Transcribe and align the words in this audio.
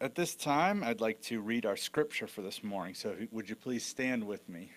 at 0.00 0.14
this 0.14 0.34
time, 0.34 0.82
I'd 0.82 1.00
like 1.00 1.20
to 1.22 1.40
read 1.40 1.66
our 1.66 1.76
scripture 1.76 2.26
for 2.26 2.40
this 2.40 2.64
morning. 2.64 2.94
So, 2.94 3.14
would 3.30 3.50
you 3.50 3.56
please 3.56 3.84
stand 3.84 4.26
with 4.26 4.48
me? 4.48 4.72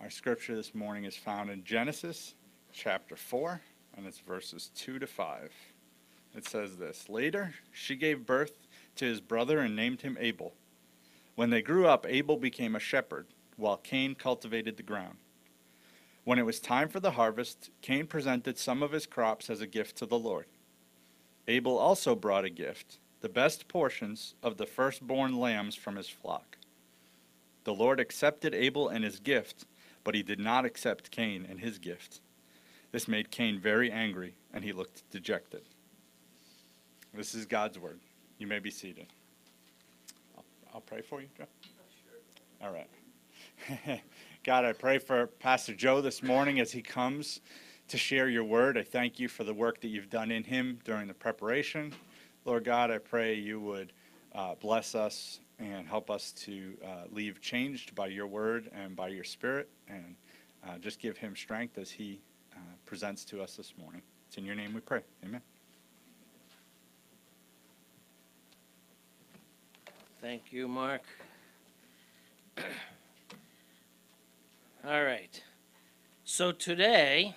Our 0.00 0.10
scripture 0.10 0.54
this 0.54 0.74
morning 0.74 1.04
is 1.04 1.16
found 1.16 1.50
in 1.50 1.64
Genesis 1.64 2.34
chapter 2.72 3.16
4, 3.16 3.60
and 3.96 4.06
it's 4.06 4.20
verses 4.20 4.70
2 4.76 5.00
to 5.00 5.06
5. 5.06 5.50
It 6.36 6.46
says 6.46 6.76
this 6.76 7.08
Later, 7.08 7.54
she 7.72 7.96
gave 7.96 8.24
birth 8.24 8.68
to 8.96 9.04
his 9.04 9.20
brother 9.20 9.58
and 9.58 9.74
named 9.74 10.02
him 10.02 10.16
Abel. 10.20 10.52
When 11.34 11.50
they 11.50 11.62
grew 11.62 11.86
up, 11.86 12.06
Abel 12.08 12.36
became 12.36 12.76
a 12.76 12.80
shepherd, 12.80 13.26
while 13.56 13.78
Cain 13.78 14.14
cultivated 14.14 14.76
the 14.76 14.82
ground. 14.84 15.16
When 16.22 16.38
it 16.38 16.46
was 16.46 16.60
time 16.60 16.88
for 16.88 17.00
the 17.00 17.12
harvest, 17.12 17.70
Cain 17.82 18.06
presented 18.06 18.58
some 18.58 18.82
of 18.82 18.92
his 18.92 19.06
crops 19.06 19.50
as 19.50 19.60
a 19.60 19.66
gift 19.66 19.96
to 19.96 20.06
the 20.06 20.18
Lord. 20.18 20.46
Abel 21.48 21.78
also 21.78 22.14
brought 22.14 22.44
a 22.44 22.50
gift, 22.50 22.98
the 23.20 23.28
best 23.28 23.68
portions 23.68 24.34
of 24.42 24.56
the 24.56 24.66
firstborn 24.66 25.38
lambs 25.38 25.74
from 25.74 25.96
his 25.96 26.08
flock. 26.08 26.58
The 27.64 27.74
Lord 27.74 27.98
accepted 27.98 28.54
Abel 28.54 28.88
and 28.88 29.04
his 29.04 29.18
gift, 29.18 29.66
but 30.04 30.14
he 30.14 30.22
did 30.22 30.38
not 30.38 30.64
accept 30.64 31.10
Cain 31.10 31.46
and 31.48 31.58
his 31.58 31.78
gift. 31.78 32.20
This 32.92 33.08
made 33.08 33.30
Cain 33.30 33.58
very 33.58 33.90
angry, 33.90 34.34
and 34.52 34.62
he 34.62 34.72
looked 34.72 35.02
dejected. 35.10 35.62
This 37.12 37.34
is 37.34 37.46
God's 37.46 37.78
word. 37.78 37.98
You 38.38 38.46
may 38.46 38.58
be 38.58 38.70
seated. 38.70 39.06
I'll, 40.36 40.44
I'll 40.74 40.80
pray 40.80 41.00
for 41.00 41.20
you, 41.20 41.28
Joe. 41.36 41.44
All 42.62 42.72
right. 42.72 44.00
God, 44.44 44.64
I 44.64 44.72
pray 44.72 44.98
for 44.98 45.26
Pastor 45.26 45.74
Joe 45.74 46.00
this 46.00 46.22
morning 46.22 46.60
as 46.60 46.70
he 46.70 46.82
comes 46.82 47.40
to 47.88 47.98
share 47.98 48.28
your 48.28 48.44
word. 48.44 48.78
I 48.78 48.82
thank 48.82 49.18
you 49.18 49.28
for 49.28 49.44
the 49.44 49.54
work 49.54 49.80
that 49.80 49.88
you've 49.88 50.10
done 50.10 50.30
in 50.30 50.44
him 50.44 50.78
during 50.84 51.08
the 51.08 51.14
preparation. 51.14 51.92
Lord 52.46 52.64
God, 52.64 52.92
I 52.92 52.98
pray 52.98 53.34
you 53.34 53.58
would 53.58 53.92
uh, 54.32 54.54
bless 54.60 54.94
us 54.94 55.40
and 55.58 55.84
help 55.88 56.12
us 56.12 56.30
to 56.30 56.74
uh, 56.84 57.06
leave 57.10 57.40
changed 57.40 57.92
by 57.96 58.06
your 58.06 58.28
word 58.28 58.70
and 58.72 58.94
by 58.94 59.08
your 59.08 59.24
spirit, 59.24 59.68
and 59.88 60.14
uh, 60.64 60.78
just 60.78 61.00
give 61.00 61.16
him 61.16 61.34
strength 61.34 61.76
as 61.76 61.90
he 61.90 62.20
uh, 62.54 62.58
presents 62.84 63.24
to 63.24 63.42
us 63.42 63.56
this 63.56 63.74
morning. 63.76 64.00
It's 64.28 64.36
in 64.38 64.44
your 64.44 64.54
name 64.54 64.74
we 64.74 64.80
pray. 64.80 65.00
Amen. 65.24 65.40
Thank 70.20 70.52
you, 70.52 70.68
Mark. 70.68 71.02
All 74.86 75.02
right. 75.02 75.42
So 76.22 76.52
today, 76.52 77.34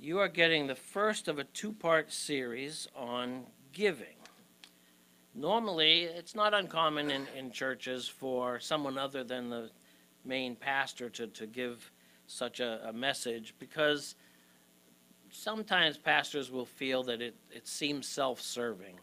you 0.00 0.18
are 0.18 0.28
getting 0.28 0.66
the 0.66 0.74
first 0.74 1.28
of 1.28 1.38
a 1.38 1.44
two-part 1.44 2.10
series 2.10 2.88
on 2.96 3.44
giving. 3.76 4.16
Normally, 5.34 6.04
it's 6.04 6.34
not 6.34 6.54
uncommon 6.54 7.10
in, 7.10 7.26
in 7.36 7.50
churches 7.50 8.08
for 8.08 8.58
someone 8.58 8.96
other 8.96 9.22
than 9.22 9.50
the 9.50 9.70
main 10.24 10.56
pastor 10.56 11.10
to, 11.10 11.26
to 11.26 11.46
give 11.46 11.92
such 12.26 12.60
a, 12.60 12.88
a 12.88 12.92
message 12.92 13.54
because 13.58 14.14
sometimes 15.30 15.98
pastors 15.98 16.50
will 16.50 16.64
feel 16.64 17.02
that 17.02 17.20
it, 17.20 17.36
it 17.50 17.68
seems 17.68 18.08
self-serving 18.08 18.98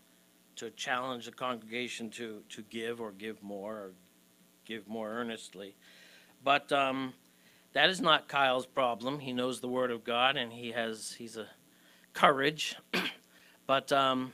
to 0.55 0.71
challenge 0.71 1.25
the 1.25 1.31
congregation 1.31 2.09
to, 2.09 2.41
to 2.49 2.63
give 2.63 2.99
or 2.99 3.11
give 3.11 3.43
more 3.43 3.73
or 3.73 3.91
give 4.65 4.87
more 4.87 5.09
earnestly. 5.11 5.75
But 6.43 6.71
um, 6.71 7.13
that 7.73 7.91
is 7.91 8.01
not 8.01 8.27
Kyle's 8.27 8.65
problem. 8.65 9.19
He 9.19 9.33
knows 9.33 9.59
the 9.59 9.67
Word 9.67 9.91
of 9.91 10.03
God 10.03 10.35
and 10.35 10.51
he 10.51 10.71
has 10.71 11.13
he's 11.15 11.37
a 11.37 11.45
courage. 12.13 12.75
but 13.67 13.91
um, 13.91 14.33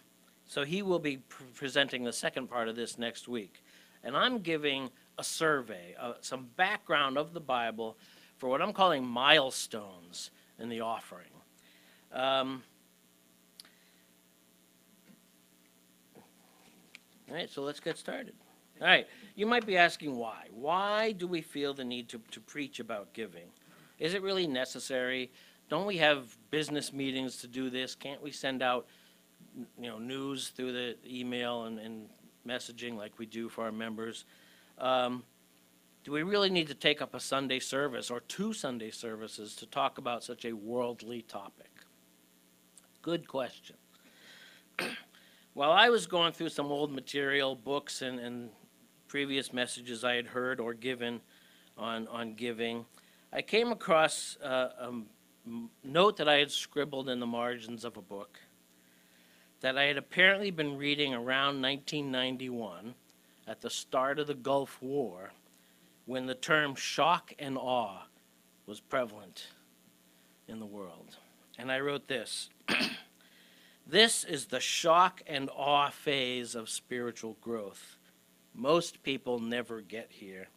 so 0.50 0.66
he 0.66 0.82
will 0.82 1.00
be 1.00 1.18
pr- 1.18 1.44
presenting 1.56 2.04
the 2.04 2.12
second 2.12 2.48
part 2.48 2.68
of 2.68 2.76
this 2.76 2.98
next 2.98 3.30
week, 3.30 3.64
and 4.04 4.18
I'm 4.18 4.40
giving 4.40 4.90
a 5.18 5.24
survey, 5.24 5.96
uh, 5.98 6.16
some 6.20 6.50
background 6.58 7.18
of 7.18 7.34
the 7.34 7.40
Bible 7.40 7.98
for 8.36 8.50
what 8.50 8.62
I'm 8.62 8.74
calling 8.74 9.06
milestones 9.06 10.32
in 10.60 10.68
the 10.68 10.82
offering. 10.82 11.32
Um, 12.12 12.64
All 17.30 17.36
right, 17.36 17.50
so 17.50 17.62
let's 17.62 17.80
get 17.80 17.98
started. 17.98 18.34
All 18.82 18.88
right, 18.88 19.08
you 19.36 19.46
might 19.46 19.66
be 19.66 19.78
asking 19.78 20.16
why. 20.16 20.48
Why 20.52 21.12
do 21.12 21.28
we 21.28 21.42
feel 21.42 21.76
the 21.76 21.84
need 21.84 22.10
to, 22.10 22.20
to 22.32 22.40
preach 22.40 22.80
about 22.80 23.14
giving? 23.14 23.50
Is 24.00 24.16
it 24.16 24.24
really 24.24 24.48
necessary? 24.48 25.30
Don't 25.70 25.86
we 25.86 25.98
have 25.98 26.36
business 26.50 26.92
meetings 26.92 27.38
to 27.38 27.48
do 27.48 27.70
this? 27.70 27.94
Can't 27.94 28.22
we 28.24 28.32
send 28.32 28.64
out, 28.64 28.88
you 29.80 29.90
know, 29.90 30.00
news 30.00 30.50
through 30.50 30.72
the 30.72 30.96
email 31.06 31.64
and, 31.64 31.80
and 31.80 32.10
messaging 32.48 32.96
like 32.96 33.18
we 33.18 33.26
do 33.26 33.50
for 33.50 33.66
our 33.66 33.72
members? 33.72 34.26
Um, 34.78 35.24
do 36.04 36.12
we 36.12 36.24
really 36.24 36.50
need 36.50 36.68
to 36.68 36.74
take 36.74 37.02
up 37.02 37.14
a 37.14 37.20
Sunday 37.20 37.60
service 37.60 38.10
or 38.10 38.22
two 38.22 38.54
Sunday 38.54 38.90
services 38.92 39.56
to 39.58 39.66
talk 39.66 39.98
about 39.98 40.24
such 40.24 40.46
a 40.46 40.54
worldly 40.54 41.22
topic? 41.22 41.70
Good 43.02 43.28
question. 43.28 43.76
While 45.54 45.72
I 45.72 45.90
was 45.90 46.08
going 46.08 46.32
through 46.34 46.50
some 46.50 46.68
old 46.68 46.92
material, 46.92 47.56
books, 47.56 48.02
and, 48.02 48.20
and 48.20 48.50
previous 49.08 49.52
messages 49.52 50.04
I 50.04 50.14
had 50.14 50.28
heard 50.28 50.60
or 50.60 50.74
given 50.74 51.20
on, 51.78 52.08
on 52.08 52.34
giving, 52.34 52.86
I 53.34 53.42
came 53.42 53.72
across 53.72 54.38
uh, 54.44 54.70
a 54.80 54.92
note 55.84 56.18
that 56.18 56.30
I 56.30 56.38
had 56.38 56.52
scribbled 56.52 57.10
in 57.10 57.20
the 57.20 57.28
margins 57.28 57.84
of 57.84 57.98
a 57.98 58.02
book 58.02 58.40
that 59.62 59.78
I 59.78 59.84
had 59.84 59.98
apparently 59.98 60.52
been 60.52 60.78
reading 60.78 61.14
around 61.14 61.62
1991 61.62 62.96
at 63.48 63.62
the 63.62 63.70
start 63.70 64.20
of 64.20 64.28
the 64.28 64.34
Gulf 64.34 64.82
War 64.82 65.32
when 66.06 66.26
the 66.26 66.36
term 66.36 66.76
shock 66.76 67.34
and 67.40 67.58
awe 67.58 68.04
was 68.66 68.80
prevalent 68.80 69.48
in 70.48 70.60
the 70.60 70.66
world. 70.66 71.18
And 71.58 71.72
I 71.72 71.80
wrote 71.80 72.08
this. 72.08 72.50
This 73.90 74.24
is 74.24 74.46
the 74.46 74.60
shock 74.60 75.24
and 75.26 75.50
awe 75.50 75.90
phase 75.90 76.54
of 76.54 76.70
spiritual 76.70 77.38
growth. 77.42 77.98
Most 78.54 79.02
people 79.02 79.40
never 79.40 79.82
get 79.82 80.10
here. 80.12 80.50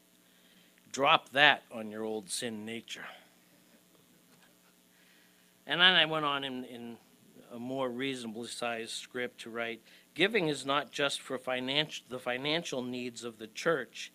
Drop 0.93 1.31
that 1.31 1.63
on 1.73 1.91
your 1.91 2.05
old 2.05 2.29
sin 2.29 2.67
nature. 2.67 3.07
And 5.67 5.81
then 5.81 5.95
I 5.95 6.05
went 6.05 6.27
on 6.27 6.45
in, 6.45 6.65
in 6.65 6.99
a 7.53 7.59
more 7.59 7.91
reasonably 7.91 8.49
sized 8.49 8.93
script 8.93 9.41
to 9.43 9.51
write 9.51 9.83
giving 10.15 10.49
is 10.49 10.67
not 10.67 10.91
just 10.91 11.21
for 11.21 11.39
financial, 11.39 12.05
the 12.09 12.19
financial 12.19 12.83
needs 12.83 13.25
of 13.25 13.39
the 13.39 13.47
church, 13.47 14.13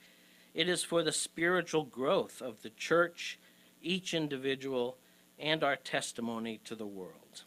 it 0.53 0.67
is 0.67 0.83
for 0.83 1.03
the 1.03 1.11
spiritual 1.11 1.83
growth 1.83 2.41
of 2.41 2.61
the 2.61 2.69
church, 2.71 3.39
each 3.81 4.13
individual, 4.13 4.97
and 5.39 5.63
our 5.63 5.75
testimony 5.75 6.59
to 6.63 6.75
the 6.75 6.85
world. 6.85 7.43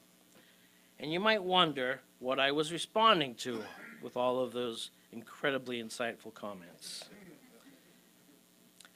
And 0.98 1.12
you 1.12 1.18
might 1.18 1.42
wonder 1.42 2.00
what 2.18 2.38
I 2.38 2.52
was 2.52 2.72
responding 2.72 3.34
to 3.36 3.64
with 4.02 4.16
all 4.16 4.40
of 4.40 4.52
those 4.52 4.90
incredibly 5.12 5.82
insightful 5.82 6.32
comments. 6.32 7.06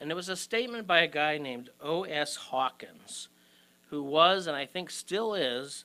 And 0.00 0.10
it 0.10 0.14
was 0.14 0.28
a 0.28 0.36
statement 0.36 0.86
by 0.86 1.00
a 1.00 1.08
guy 1.08 1.38
named 1.38 1.70
O.S. 1.80 2.36
Hawkins, 2.36 3.28
who 3.88 4.02
was, 4.02 4.46
and 4.46 4.56
I 4.56 4.66
think 4.66 4.90
still 4.90 5.34
is, 5.34 5.84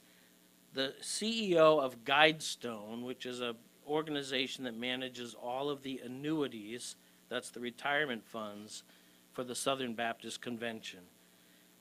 the 0.74 0.94
CEO 1.02 1.80
of 1.80 2.03
Guidestone, 2.03 3.03
which 3.03 3.25
is 3.25 3.41
an 3.41 3.56
organization 3.88 4.63
that 4.66 4.78
manages 4.78 5.34
all 5.34 5.69
of 5.69 5.81
the 5.84 6.00
annuities, 6.03 6.96
that's 7.28 7.50
the 7.50 7.59
retirement 7.59 8.25
funds, 8.25 8.84
for 9.31 9.44
the 9.44 9.56
Southern 9.56 9.94
Baptist 9.94 10.41
Convention. 10.41 11.00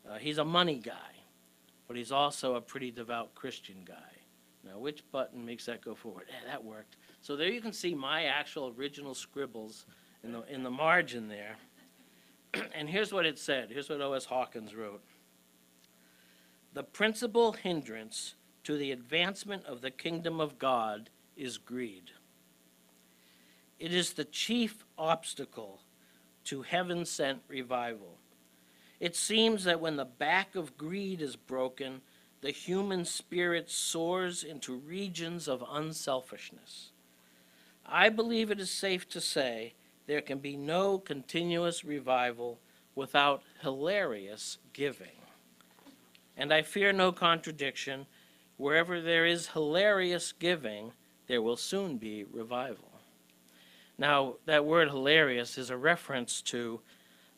Uh, 0.09 0.17
he's 0.17 0.39
a 0.39 0.45
money 0.45 0.79
guy, 0.79 1.17
but 1.87 1.97
he's 1.97 2.13
also 2.13 2.55
a 2.55 2.61
pretty 2.61 2.91
devout 2.91 3.35
Christian 3.35 3.77
guy. 3.85 3.95
Now, 4.65 4.79
which 4.79 5.03
button 5.11 5.45
makes 5.45 5.67
that 5.67 5.81
go 5.81 5.95
forward? 5.95 6.27
Eh, 6.29 6.47
that 6.47 6.63
worked. 6.63 6.97
So 7.21 7.37
there 7.37 7.49
you 7.49 7.61
can 7.61 7.73
see 7.73 7.95
my 7.95 8.25
actual 8.25 8.75
original 8.77 9.15
scribbles 9.15 9.87
in 10.25 10.33
the, 10.33 10.43
in 10.53 10.63
the 10.63 10.71
margin 10.71 11.29
there. 11.29 11.57
and 12.75 12.89
here's 12.89 13.13
what 13.13 13.27
it 13.27 13.39
said. 13.39 13.71
Here's 13.71 13.89
what 13.89 14.01
O.S. 14.01 14.25
Hawkins 14.25 14.75
wrote. 14.75 15.03
The 16.75 16.83
principal 16.83 17.53
hindrance 17.53 18.35
to 18.69 18.77
the 18.77 18.93
advancement 18.93 19.65
of 19.65 19.81
the 19.81 19.91
kingdom 19.91 20.43
of 20.43 20.59
God 20.59 21.09
is 21.39 21.57
greed. 21.57 22.11
It 23.79 23.95
is 23.95 24.13
the 24.13 24.27
chief 24.27 24.85
obstacle 24.99 25.81
to 26.45 26.61
heaven 26.61 27.07
sent 27.07 27.41
revival. 27.49 28.19
It 29.01 29.17
seems 29.17 29.65
that 29.65 29.81
when 29.81 29.97
the 29.97 30.05
back 30.05 30.55
of 30.55 30.77
greed 30.77 31.23
is 31.23 31.35
broken, 31.35 32.03
the 32.43 32.51
human 32.51 33.07
spirit 33.07 33.71
soars 33.71 34.45
into 34.45 34.75
regions 34.75 35.49
of 35.49 35.65
unselfishness. 35.67 36.91
I 37.87 38.11
believe 38.11 38.51
it 38.51 38.61
is 38.61 38.71
safe 38.71 39.09
to 39.09 39.21
say 39.23 39.73
there 40.07 40.21
can 40.21 40.41
be 40.41 40.59
no 40.59 40.99
continuous 40.99 41.87
revival 41.87 42.59
without 42.95 43.43
hilarious 43.63 44.59
giving. 44.75 45.23
And 46.37 46.53
I 46.53 46.61
fear 46.61 46.93
no 46.93 47.13
contradiction. 47.13 48.05
Wherever 48.59 49.01
there 49.01 49.25
is 49.25 49.49
hilarious 49.49 50.33
giving, 50.33 50.93
there 51.29 51.41
will 51.41 51.57
soon 51.57 51.97
be 51.97 52.25
revival. 52.25 52.91
Now, 53.97 54.35
that 54.47 54.65
word 54.65 54.89
hilarious 54.89 55.57
is 55.57 55.71
a 55.71 55.77
reference 55.77 56.43
to 56.43 56.81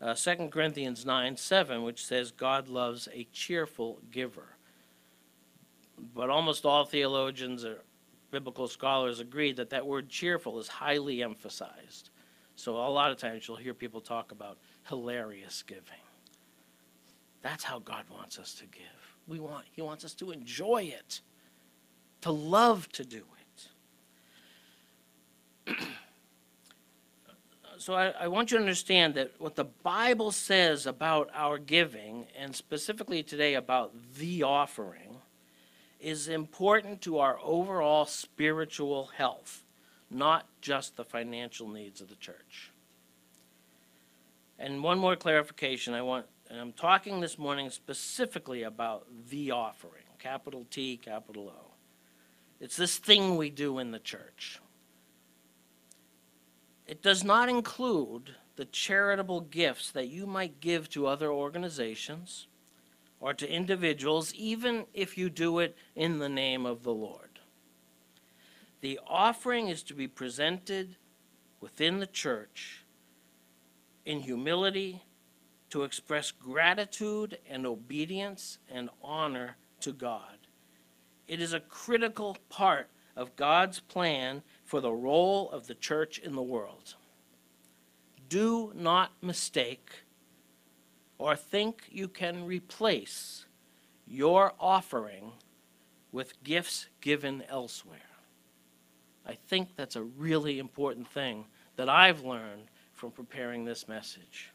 uh, 0.00 0.14
2 0.14 0.48
Corinthians 0.50 1.04
9 1.06 1.36
7, 1.36 1.82
which 1.82 2.04
says, 2.04 2.30
God 2.30 2.68
loves 2.68 3.08
a 3.12 3.28
cheerful 3.32 3.98
giver. 4.10 4.56
But 6.14 6.30
almost 6.30 6.64
all 6.64 6.84
theologians 6.84 7.64
or 7.64 7.82
biblical 8.30 8.68
scholars 8.68 9.20
agree 9.20 9.52
that 9.52 9.70
that 9.70 9.86
word 9.86 10.08
cheerful 10.08 10.58
is 10.58 10.68
highly 10.68 11.22
emphasized. 11.22 12.10
So 12.56 12.76
a 12.76 12.88
lot 12.88 13.10
of 13.10 13.18
times 13.18 13.46
you'll 13.46 13.56
hear 13.56 13.74
people 13.74 14.00
talk 14.00 14.32
about 14.32 14.58
hilarious 14.88 15.62
giving. 15.62 15.82
That's 17.42 17.64
how 17.64 17.78
God 17.78 18.04
wants 18.10 18.38
us 18.38 18.54
to 18.54 18.66
give. 18.66 18.99
We 19.30 19.38
want, 19.38 19.64
he 19.70 19.80
wants 19.80 20.04
us 20.04 20.12
to 20.14 20.32
enjoy 20.32 20.92
it, 20.92 21.20
to 22.22 22.32
love 22.32 22.90
to 22.90 23.04
do 23.04 23.22
it. 25.68 25.76
so 27.78 27.94
I, 27.94 28.08
I 28.08 28.26
want 28.26 28.50
you 28.50 28.56
to 28.56 28.60
understand 28.60 29.14
that 29.14 29.30
what 29.38 29.54
the 29.54 29.66
Bible 29.66 30.32
says 30.32 30.84
about 30.84 31.30
our 31.32 31.58
giving, 31.58 32.26
and 32.36 32.56
specifically 32.56 33.22
today 33.22 33.54
about 33.54 33.92
the 34.18 34.42
offering, 34.42 35.18
is 36.00 36.26
important 36.26 37.00
to 37.02 37.20
our 37.20 37.38
overall 37.44 38.06
spiritual 38.06 39.10
health, 39.16 39.62
not 40.10 40.44
just 40.60 40.96
the 40.96 41.04
financial 41.04 41.68
needs 41.68 42.00
of 42.00 42.08
the 42.08 42.16
church. 42.16 42.72
And 44.58 44.82
one 44.82 44.98
more 44.98 45.14
clarification 45.14 45.94
I 45.94 46.02
want, 46.02 46.26
and 46.50 46.58
I'm 46.58 46.72
talking 46.72 47.20
this 47.20 47.38
morning 47.38 47.70
specifically 47.70 48.64
about 48.64 49.06
the 49.28 49.52
offering, 49.52 50.02
capital 50.18 50.66
T, 50.68 50.96
capital 50.96 51.48
O. 51.48 51.70
It's 52.58 52.76
this 52.76 52.98
thing 52.98 53.36
we 53.36 53.50
do 53.50 53.78
in 53.78 53.92
the 53.92 54.00
church. 54.00 54.60
It 56.88 57.02
does 57.02 57.22
not 57.22 57.48
include 57.48 58.34
the 58.56 58.64
charitable 58.64 59.42
gifts 59.42 59.92
that 59.92 60.08
you 60.08 60.26
might 60.26 60.60
give 60.60 60.90
to 60.90 61.06
other 61.06 61.30
organizations 61.30 62.48
or 63.20 63.32
to 63.32 63.48
individuals, 63.48 64.34
even 64.34 64.86
if 64.92 65.16
you 65.16 65.30
do 65.30 65.60
it 65.60 65.76
in 65.94 66.18
the 66.18 66.28
name 66.28 66.66
of 66.66 66.82
the 66.82 66.92
Lord. 66.92 67.38
The 68.80 68.98
offering 69.06 69.68
is 69.68 69.84
to 69.84 69.94
be 69.94 70.08
presented 70.08 70.96
within 71.60 72.00
the 72.00 72.06
church 72.06 72.84
in 74.04 74.20
humility 74.20 75.04
to 75.70 75.84
express 75.84 76.30
gratitude 76.30 77.38
and 77.48 77.66
obedience 77.66 78.58
and 78.70 78.90
honor 79.02 79.56
to 79.80 79.92
God. 79.92 80.38
It 81.26 81.40
is 81.40 81.52
a 81.52 81.60
critical 81.60 82.36
part 82.48 82.88
of 83.16 83.36
God's 83.36 83.80
plan 83.80 84.42
for 84.64 84.80
the 84.80 84.92
role 84.92 85.50
of 85.50 85.66
the 85.66 85.74
church 85.74 86.18
in 86.18 86.34
the 86.34 86.42
world. 86.42 86.94
Do 88.28 88.72
not 88.74 89.12
mistake 89.22 89.90
or 91.18 91.36
think 91.36 91.82
you 91.90 92.08
can 92.08 92.46
replace 92.46 93.46
your 94.06 94.54
offering 94.58 95.32
with 96.12 96.42
gifts 96.42 96.88
given 97.00 97.44
elsewhere. 97.48 97.98
I 99.26 99.34
think 99.34 99.76
that's 99.76 99.96
a 99.96 100.02
really 100.02 100.58
important 100.58 101.06
thing 101.06 101.44
that 101.76 101.88
I've 101.88 102.24
learned 102.24 102.68
from 102.92 103.12
preparing 103.12 103.64
this 103.64 103.86
message. 103.86 104.50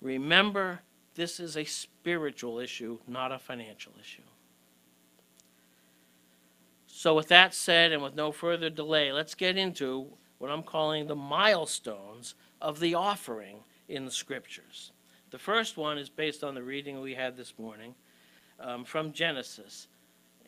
Remember, 0.00 0.80
this 1.14 1.40
is 1.40 1.56
a 1.56 1.64
spiritual 1.64 2.58
issue, 2.58 2.98
not 3.06 3.32
a 3.32 3.38
financial 3.38 3.92
issue. 4.00 4.22
So, 6.86 7.14
with 7.14 7.28
that 7.28 7.54
said, 7.54 7.92
and 7.92 8.02
with 8.02 8.14
no 8.14 8.32
further 8.32 8.70
delay, 8.70 9.12
let's 9.12 9.34
get 9.34 9.56
into 9.56 10.06
what 10.38 10.50
I'm 10.50 10.62
calling 10.62 11.06
the 11.06 11.16
milestones 11.16 12.34
of 12.60 12.80
the 12.80 12.94
offering 12.94 13.58
in 13.88 14.04
the 14.04 14.10
scriptures. 14.10 14.92
The 15.30 15.38
first 15.38 15.76
one 15.76 15.98
is 15.98 16.08
based 16.08 16.44
on 16.44 16.54
the 16.54 16.62
reading 16.62 17.00
we 17.00 17.14
had 17.14 17.36
this 17.36 17.54
morning 17.58 17.94
um, 18.60 18.84
from 18.84 19.12
Genesis. 19.12 19.88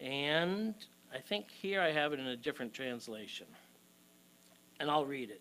And 0.00 0.74
I 1.12 1.18
think 1.18 1.50
here 1.50 1.80
I 1.80 1.90
have 1.90 2.12
it 2.12 2.20
in 2.20 2.26
a 2.26 2.36
different 2.36 2.72
translation. 2.72 3.46
And 4.78 4.90
I'll 4.90 5.06
read 5.06 5.30
it. 5.30 5.40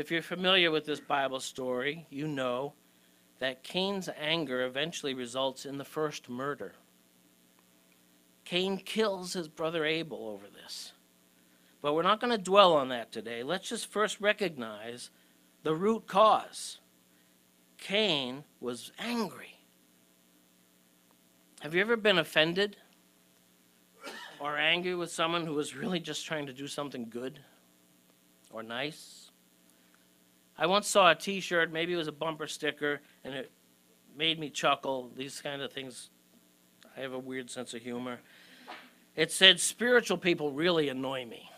If 0.00 0.10
you're 0.10 0.22
familiar 0.22 0.70
with 0.70 0.86
this 0.86 0.98
Bible 0.98 1.40
story, 1.40 2.06
you 2.08 2.26
know 2.26 2.72
that 3.38 3.62
Cain's 3.62 4.08
anger 4.18 4.62
eventually 4.62 5.12
results 5.12 5.66
in 5.66 5.76
the 5.76 5.84
first 5.84 6.30
murder. 6.30 6.72
Cain 8.46 8.78
kills 8.78 9.34
his 9.34 9.46
brother 9.46 9.84
Abel 9.84 10.26
over 10.26 10.46
this. 10.46 10.94
But 11.82 11.92
we're 11.92 12.02
not 12.02 12.18
going 12.18 12.30
to 12.30 12.42
dwell 12.42 12.72
on 12.72 12.88
that 12.88 13.12
today. 13.12 13.42
Let's 13.42 13.68
just 13.68 13.88
first 13.88 14.22
recognize 14.22 15.10
the 15.64 15.74
root 15.74 16.06
cause. 16.06 16.78
Cain 17.76 18.44
was 18.58 18.92
angry. 18.98 19.58
Have 21.60 21.74
you 21.74 21.82
ever 21.82 21.98
been 21.98 22.16
offended 22.16 22.78
or 24.40 24.56
angry 24.56 24.94
with 24.94 25.12
someone 25.12 25.44
who 25.44 25.52
was 25.52 25.76
really 25.76 26.00
just 26.00 26.24
trying 26.24 26.46
to 26.46 26.54
do 26.54 26.66
something 26.66 27.10
good 27.10 27.38
or 28.50 28.62
nice? 28.62 29.19
I 30.60 30.66
once 30.66 30.86
saw 30.86 31.10
a 31.10 31.14
t 31.14 31.40
shirt, 31.40 31.72
maybe 31.72 31.94
it 31.94 31.96
was 31.96 32.06
a 32.06 32.12
bumper 32.12 32.46
sticker, 32.46 33.00
and 33.24 33.34
it 33.34 33.50
made 34.14 34.38
me 34.38 34.50
chuckle. 34.50 35.10
These 35.16 35.40
kind 35.40 35.62
of 35.62 35.72
things, 35.72 36.10
I 36.94 37.00
have 37.00 37.14
a 37.14 37.18
weird 37.18 37.50
sense 37.50 37.72
of 37.72 37.80
humor. 37.80 38.20
It 39.16 39.32
said, 39.32 39.58
Spiritual 39.58 40.18
people 40.18 40.52
really 40.52 40.90
annoy 40.90 41.24
me. 41.24 41.50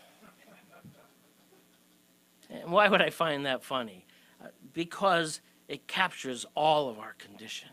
And 2.49 2.71
why 2.71 2.87
would 2.87 3.01
I 3.01 3.09
find 3.09 3.45
that 3.45 3.63
funny? 3.63 4.05
Uh, 4.41 4.47
Because 4.73 5.41
it 5.67 5.85
captures 5.87 6.45
all 6.55 6.87
of 6.87 6.97
our 6.97 7.13
condition. 7.13 7.69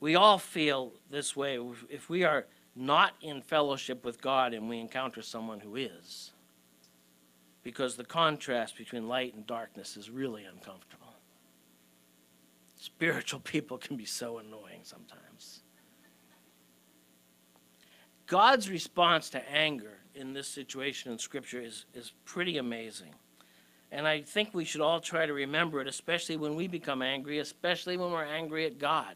We 0.00 0.14
all 0.14 0.38
feel 0.38 0.92
this 1.10 1.34
way 1.34 1.58
if 1.90 2.08
we 2.08 2.22
are 2.22 2.46
not 2.76 3.14
in 3.20 3.42
fellowship 3.42 4.04
with 4.04 4.20
God 4.20 4.54
and 4.54 4.68
we 4.68 4.78
encounter 4.78 5.22
someone 5.22 5.58
who 5.58 5.74
is. 5.74 6.30
Because 7.68 7.96
the 7.96 8.04
contrast 8.04 8.78
between 8.78 9.08
light 9.08 9.34
and 9.34 9.46
darkness 9.46 9.98
is 9.98 10.08
really 10.08 10.46
uncomfortable. 10.46 11.12
Spiritual 12.78 13.40
people 13.44 13.76
can 13.76 13.94
be 13.94 14.06
so 14.06 14.38
annoying 14.38 14.80
sometimes. 14.84 15.60
God's 18.26 18.70
response 18.70 19.28
to 19.28 19.50
anger 19.52 19.98
in 20.14 20.32
this 20.32 20.48
situation 20.48 21.12
in 21.12 21.18
Scripture 21.18 21.60
is, 21.60 21.84
is 21.92 22.14
pretty 22.24 22.56
amazing. 22.56 23.14
And 23.92 24.08
I 24.08 24.22
think 24.22 24.54
we 24.54 24.64
should 24.64 24.80
all 24.80 25.00
try 25.00 25.26
to 25.26 25.34
remember 25.34 25.82
it, 25.82 25.88
especially 25.88 26.38
when 26.38 26.54
we 26.54 26.68
become 26.68 27.02
angry, 27.02 27.38
especially 27.38 27.98
when 27.98 28.12
we're 28.12 28.24
angry 28.24 28.64
at 28.64 28.78
God. 28.78 29.14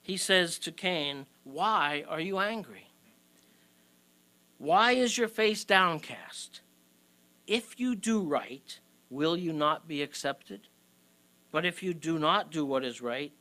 He 0.00 0.16
says 0.16 0.58
to 0.60 0.72
Cain, 0.72 1.26
Why 1.42 2.06
are 2.08 2.20
you 2.20 2.38
angry? 2.38 2.88
Why 4.56 4.92
is 4.92 5.18
your 5.18 5.28
face 5.28 5.62
downcast? 5.62 6.62
If 7.46 7.78
you 7.78 7.94
do 7.94 8.22
right, 8.22 8.80
will 9.10 9.36
you 9.36 9.52
not 9.52 9.86
be 9.86 10.02
accepted? 10.02 10.68
But 11.50 11.64
if 11.64 11.82
you 11.82 11.94
do 11.94 12.18
not 12.18 12.50
do 12.50 12.64
what 12.64 12.84
is 12.84 13.00
right, 13.00 13.32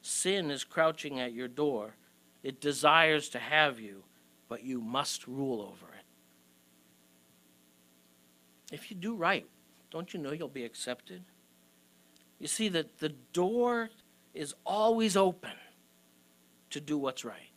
sin 0.00 0.50
is 0.50 0.64
crouching 0.64 1.20
at 1.20 1.32
your 1.32 1.48
door. 1.48 1.96
It 2.42 2.60
desires 2.60 3.28
to 3.30 3.38
have 3.38 3.80
you, 3.80 4.04
but 4.48 4.62
you 4.62 4.80
must 4.80 5.26
rule 5.26 5.60
over 5.60 5.92
it. 5.92 6.04
If 8.72 8.90
you 8.90 8.96
do 8.96 9.14
right, 9.14 9.46
don't 9.90 10.12
you 10.14 10.20
know 10.20 10.32
you'll 10.32 10.48
be 10.48 10.64
accepted? 10.64 11.24
You 12.38 12.46
see 12.46 12.68
that 12.68 12.98
the 12.98 13.10
door 13.32 13.90
is 14.34 14.54
always 14.64 15.16
open 15.16 15.52
to 16.70 16.80
do 16.80 16.96
what's 16.96 17.24
right. 17.24 17.50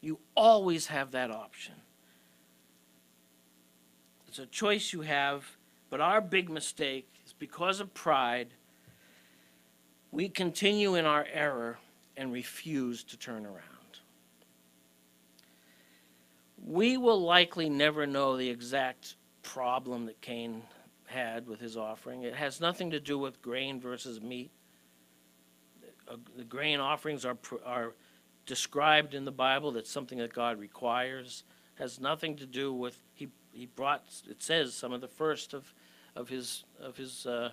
You 0.00 0.20
always 0.36 0.86
have 0.86 1.10
that 1.12 1.30
option. 1.30 1.74
It's 4.38 4.46
a 4.46 4.50
choice 4.56 4.92
you 4.92 5.00
have, 5.00 5.56
but 5.90 6.00
our 6.00 6.20
big 6.20 6.48
mistake 6.48 7.08
is 7.26 7.32
because 7.32 7.80
of 7.80 7.92
pride, 7.92 8.54
we 10.12 10.28
continue 10.28 10.94
in 10.94 11.06
our 11.06 11.26
error 11.32 11.78
and 12.16 12.32
refuse 12.32 13.02
to 13.04 13.16
turn 13.18 13.44
around. 13.44 13.64
We 16.64 16.96
will 16.96 17.20
likely 17.20 17.68
never 17.68 18.06
know 18.06 18.36
the 18.36 18.48
exact 18.48 19.16
problem 19.42 20.06
that 20.06 20.20
Cain 20.20 20.62
had 21.06 21.48
with 21.48 21.58
his 21.58 21.76
offering. 21.76 22.22
It 22.22 22.36
has 22.36 22.60
nothing 22.60 22.92
to 22.92 23.00
do 23.00 23.18
with 23.18 23.42
grain 23.42 23.80
versus 23.80 24.20
meat. 24.20 24.52
Uh, 26.08 26.14
The 26.36 26.44
grain 26.44 26.78
offerings 26.78 27.24
are, 27.24 27.38
are 27.66 27.94
described 28.46 29.14
in 29.14 29.24
the 29.24 29.32
Bible. 29.32 29.72
That's 29.72 29.90
something 29.90 30.18
that 30.18 30.32
God 30.32 30.60
requires. 30.60 31.42
Has 31.74 31.98
nothing 31.98 32.36
to 32.36 32.46
do 32.46 32.72
with, 32.72 32.96
he, 33.14 33.28
he 33.52 33.66
brought, 33.66 34.04
it 34.28 34.42
says, 34.42 34.74
some 34.74 34.92
of 34.92 35.00
the 35.00 35.08
first 35.08 35.54
of, 35.54 35.72
of 36.14 36.28
his, 36.28 36.64
of 36.80 36.96
his 36.96 37.26
uh, 37.26 37.50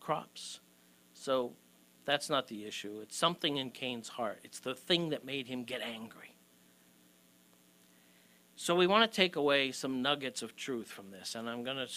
crops. 0.00 0.60
So 1.14 1.52
that's 2.04 2.30
not 2.30 2.48
the 2.48 2.64
issue. 2.64 3.00
It's 3.02 3.16
something 3.16 3.56
in 3.56 3.70
Cain's 3.70 4.08
heart. 4.08 4.38
It's 4.44 4.60
the 4.60 4.74
thing 4.74 5.10
that 5.10 5.24
made 5.24 5.46
him 5.46 5.64
get 5.64 5.80
angry. 5.82 6.34
So 8.56 8.74
we 8.74 8.86
want 8.86 9.10
to 9.10 9.16
take 9.16 9.36
away 9.36 9.72
some 9.72 10.02
nuggets 10.02 10.42
of 10.42 10.56
truth 10.56 10.88
from 10.88 11.10
this, 11.10 11.34
and 11.34 11.48
I'm 11.48 11.62
going 11.62 11.76
to 11.76 11.88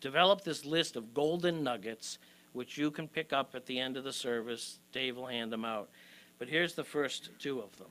develop 0.00 0.42
this 0.42 0.64
list 0.64 0.94
of 0.94 1.12
golden 1.14 1.64
nuggets, 1.64 2.18
which 2.52 2.78
you 2.78 2.90
can 2.90 3.08
pick 3.08 3.32
up 3.32 3.54
at 3.54 3.66
the 3.66 3.78
end 3.78 3.96
of 3.96 4.04
the 4.04 4.12
service. 4.12 4.78
Dave 4.92 5.16
will 5.16 5.26
hand 5.26 5.52
them 5.52 5.64
out. 5.64 5.90
But 6.38 6.48
here's 6.48 6.74
the 6.74 6.84
first 6.84 7.30
two 7.38 7.60
of 7.60 7.76
them. 7.76 7.88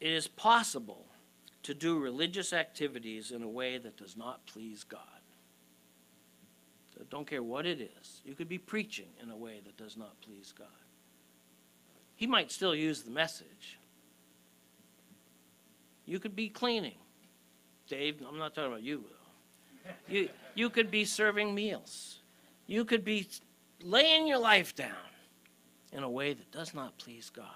It 0.00 0.10
is 0.10 0.28
possible 0.28 1.06
to 1.62 1.74
do 1.74 1.98
religious 1.98 2.52
activities 2.52 3.30
in 3.30 3.42
a 3.42 3.48
way 3.48 3.78
that 3.78 3.96
does 3.96 4.16
not 4.16 4.44
please 4.46 4.84
God. 4.84 5.00
So 6.94 7.04
don't 7.10 7.26
care 7.26 7.42
what 7.42 7.66
it 7.66 7.80
is. 7.80 8.22
You 8.24 8.34
could 8.34 8.48
be 8.48 8.58
preaching 8.58 9.08
in 9.22 9.30
a 9.30 9.36
way 9.36 9.60
that 9.64 9.76
does 9.76 9.96
not 9.96 10.20
please 10.20 10.52
God. 10.56 10.68
He 12.14 12.26
might 12.26 12.50
still 12.50 12.74
use 12.74 13.02
the 13.02 13.10
message. 13.10 13.78
You 16.06 16.18
could 16.18 16.36
be 16.36 16.48
cleaning. 16.48 16.96
Dave, 17.88 18.22
I'm 18.26 18.38
not 18.38 18.54
talking 18.54 18.70
about 18.70 18.82
you, 18.82 19.04
though. 19.04 19.92
You, 20.08 20.28
you 20.54 20.70
could 20.70 20.90
be 20.90 21.04
serving 21.04 21.54
meals. 21.54 22.20
You 22.66 22.84
could 22.84 23.04
be 23.04 23.28
laying 23.82 24.26
your 24.26 24.38
life 24.38 24.74
down 24.74 24.94
in 25.92 26.02
a 26.02 26.10
way 26.10 26.32
that 26.32 26.50
does 26.50 26.74
not 26.74 26.96
please 26.98 27.30
God. 27.30 27.46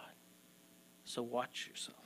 So 1.04 1.22
watch 1.22 1.66
yourself. 1.68 1.96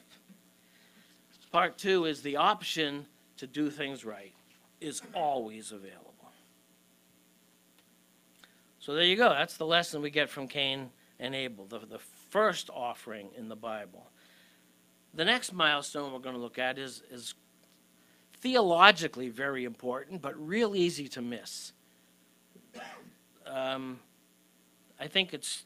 Part 1.55 1.79
two 1.79 2.07
is 2.07 2.21
the 2.21 2.39
option 2.39 3.07
to 3.37 3.47
do 3.47 3.71
things 3.71 4.05
right 4.05 4.35
is 4.81 5.01
always 5.15 5.71
available. 5.71 6.33
So 8.81 8.95
there 8.95 9.05
you 9.05 9.15
go. 9.15 9.29
That's 9.29 9.57
the 9.57 9.65
lesson 9.65 10.03
we 10.03 10.11
get 10.11 10.29
from 10.29 10.49
Cain 10.49 10.91
and 11.21 11.33
Abel, 11.33 11.67
the, 11.67 11.79
the 11.79 12.01
first 12.31 12.71
offering 12.75 13.29
in 13.39 13.49
the 13.49 13.55
Bible. 13.55 14.11
The 15.15 15.25
next 15.25 15.53
milestone 15.53 16.13
we're 16.13 16.19
going 16.19 16.35
to 16.35 16.41
look 16.41 16.59
at 16.59 16.77
is, 16.77 17.05
is 17.09 17.35
theologically 18.41 19.29
very 19.29 19.63
important, 19.63 20.23
but 20.23 20.35
real 20.37 20.75
easy 20.75 21.07
to 21.07 21.23
miss. 21.23 21.73
Um, 23.47 24.01
I 24.99 25.07
think 25.07 25.33
it's 25.33 25.63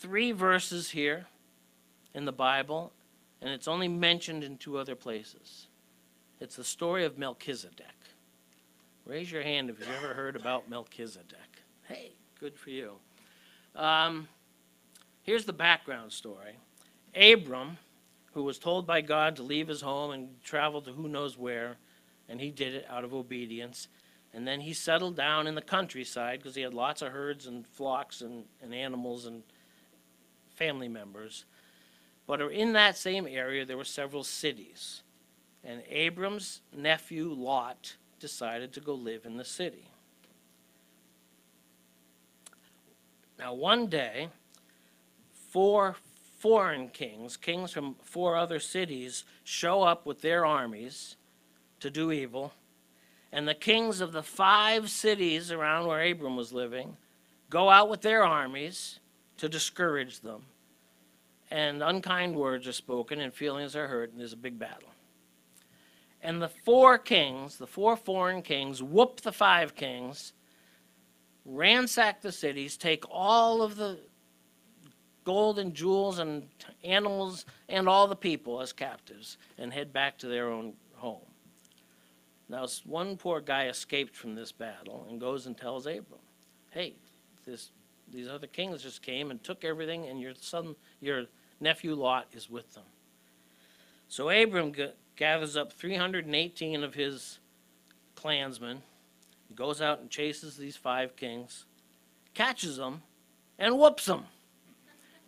three 0.00 0.32
verses 0.32 0.88
here 0.88 1.26
in 2.14 2.24
the 2.24 2.32
Bible, 2.32 2.94
and 3.40 3.50
it's 3.50 3.68
only 3.68 3.88
mentioned 3.88 4.44
in 4.44 4.56
two 4.56 4.78
other 4.78 4.94
places. 4.94 5.66
It's 6.40 6.56
the 6.56 6.64
story 6.64 7.04
of 7.04 7.18
Melchizedek. 7.18 7.86
Raise 9.06 9.30
your 9.30 9.42
hand 9.42 9.70
if 9.70 9.78
you've 9.78 9.88
ever 10.02 10.14
heard 10.14 10.36
about 10.36 10.68
Melchizedek. 10.68 11.62
Hey, 11.88 12.12
good 12.38 12.56
for 12.56 12.70
you. 12.70 12.92
Um, 13.74 14.28
here's 15.22 15.44
the 15.44 15.52
background 15.52 16.12
story 16.12 16.56
Abram, 17.16 17.78
who 18.34 18.42
was 18.42 18.58
told 18.58 18.86
by 18.86 19.00
God 19.00 19.36
to 19.36 19.42
leave 19.42 19.68
his 19.68 19.80
home 19.80 20.10
and 20.10 20.42
travel 20.44 20.82
to 20.82 20.92
who 20.92 21.08
knows 21.08 21.38
where, 21.38 21.76
and 22.28 22.40
he 22.40 22.50
did 22.50 22.74
it 22.74 22.86
out 22.88 23.04
of 23.04 23.14
obedience. 23.14 23.88
And 24.34 24.46
then 24.46 24.60
he 24.60 24.74
settled 24.74 25.16
down 25.16 25.46
in 25.46 25.54
the 25.54 25.62
countryside 25.62 26.40
because 26.40 26.54
he 26.54 26.60
had 26.60 26.74
lots 26.74 27.00
of 27.00 27.12
herds 27.12 27.46
and 27.46 27.66
flocks 27.66 28.20
and, 28.20 28.44
and 28.62 28.74
animals 28.74 29.24
and 29.24 29.42
family 30.54 30.88
members. 30.88 31.46
But 32.28 32.42
in 32.52 32.74
that 32.74 32.96
same 32.96 33.26
area, 33.26 33.64
there 33.64 33.78
were 33.78 33.84
several 33.84 34.22
cities. 34.22 35.02
And 35.64 35.82
Abram's 35.88 36.60
nephew, 36.76 37.32
Lot, 37.32 37.96
decided 38.20 38.72
to 38.74 38.80
go 38.80 38.94
live 38.94 39.24
in 39.24 39.38
the 39.38 39.44
city. 39.44 39.88
Now, 43.38 43.54
one 43.54 43.86
day, 43.86 44.28
four 45.50 45.96
foreign 46.38 46.88
kings, 46.88 47.36
kings 47.36 47.72
from 47.72 47.96
four 48.02 48.36
other 48.36 48.60
cities, 48.60 49.24
show 49.42 49.82
up 49.82 50.06
with 50.06 50.20
their 50.20 50.44
armies 50.44 51.16
to 51.80 51.90
do 51.90 52.12
evil. 52.12 52.52
And 53.32 53.48
the 53.48 53.54
kings 53.54 54.00
of 54.00 54.12
the 54.12 54.22
five 54.22 54.90
cities 54.90 55.50
around 55.50 55.86
where 55.86 56.02
Abram 56.02 56.36
was 56.36 56.52
living 56.52 56.96
go 57.48 57.70
out 57.70 57.88
with 57.88 58.02
their 58.02 58.22
armies 58.22 59.00
to 59.38 59.48
discourage 59.48 60.20
them. 60.20 60.42
And 61.50 61.82
unkind 61.82 62.36
words 62.36 62.66
are 62.66 62.72
spoken, 62.72 63.20
and 63.20 63.32
feelings 63.32 63.74
are 63.74 63.88
hurt, 63.88 64.10
and 64.10 64.20
there's 64.20 64.34
a 64.34 64.36
big 64.36 64.58
battle. 64.58 64.90
And 66.20 66.42
the 66.42 66.48
four 66.48 66.98
kings, 66.98 67.56
the 67.56 67.66
four 67.66 67.96
foreign 67.96 68.42
kings, 68.42 68.82
whoop 68.82 69.20
the 69.20 69.32
five 69.32 69.74
kings, 69.74 70.32
ransack 71.44 72.20
the 72.20 72.32
cities, 72.32 72.76
take 72.76 73.04
all 73.10 73.62
of 73.62 73.76
the 73.76 74.00
gold 75.24 75.58
and 75.58 75.74
jewels 75.74 76.18
and 76.18 76.48
animals 76.82 77.44
and 77.68 77.88
all 77.88 78.08
the 78.08 78.16
people 78.16 78.60
as 78.60 78.72
captives, 78.72 79.38
and 79.56 79.72
head 79.72 79.92
back 79.92 80.18
to 80.18 80.26
their 80.26 80.50
own 80.50 80.74
home. 80.96 81.22
Now, 82.48 82.66
one 82.84 83.16
poor 83.16 83.40
guy 83.40 83.68
escaped 83.68 84.16
from 84.16 84.34
this 84.34 84.52
battle 84.52 85.06
and 85.08 85.20
goes 85.20 85.46
and 85.46 85.56
tells 85.56 85.86
Abram, 85.86 86.20
"Hey, 86.70 86.96
this 87.44 87.70
these 88.10 88.28
other 88.28 88.46
kings 88.46 88.82
just 88.82 89.02
came 89.02 89.30
and 89.30 89.42
took 89.44 89.64
everything, 89.64 90.06
and 90.06 90.18
your 90.18 90.34
son, 90.34 90.74
your 91.00 91.26
nephew 91.60 91.94
Lot, 91.94 92.28
is 92.32 92.48
with 92.48 92.74
them." 92.74 92.84
So 94.08 94.30
Abram 94.30 94.72
g- 94.72 94.92
gathers 95.16 95.56
up 95.56 95.72
318 95.72 96.82
of 96.82 96.94
his 96.94 97.38
clansmen, 98.14 98.82
goes 99.54 99.80
out 99.80 100.00
and 100.00 100.10
chases 100.10 100.56
these 100.56 100.76
five 100.76 101.14
kings, 101.16 101.66
catches 102.34 102.76
them, 102.76 103.02
and 103.58 103.78
whoops 103.78 104.06
them. 104.06 104.24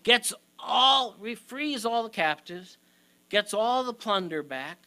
Gets 0.02 0.32
all, 0.58 1.16
re- 1.20 1.34
frees 1.34 1.84
all 1.84 2.02
the 2.02 2.08
captives, 2.10 2.78
gets 3.28 3.52
all 3.52 3.84
the 3.84 3.92
plunder 3.92 4.42
back, 4.42 4.78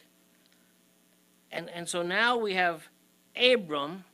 and, 1.52 1.70
and 1.70 1.88
so 1.88 2.02
now 2.02 2.36
we 2.36 2.56
have 2.56 2.88
Abram 3.36 4.06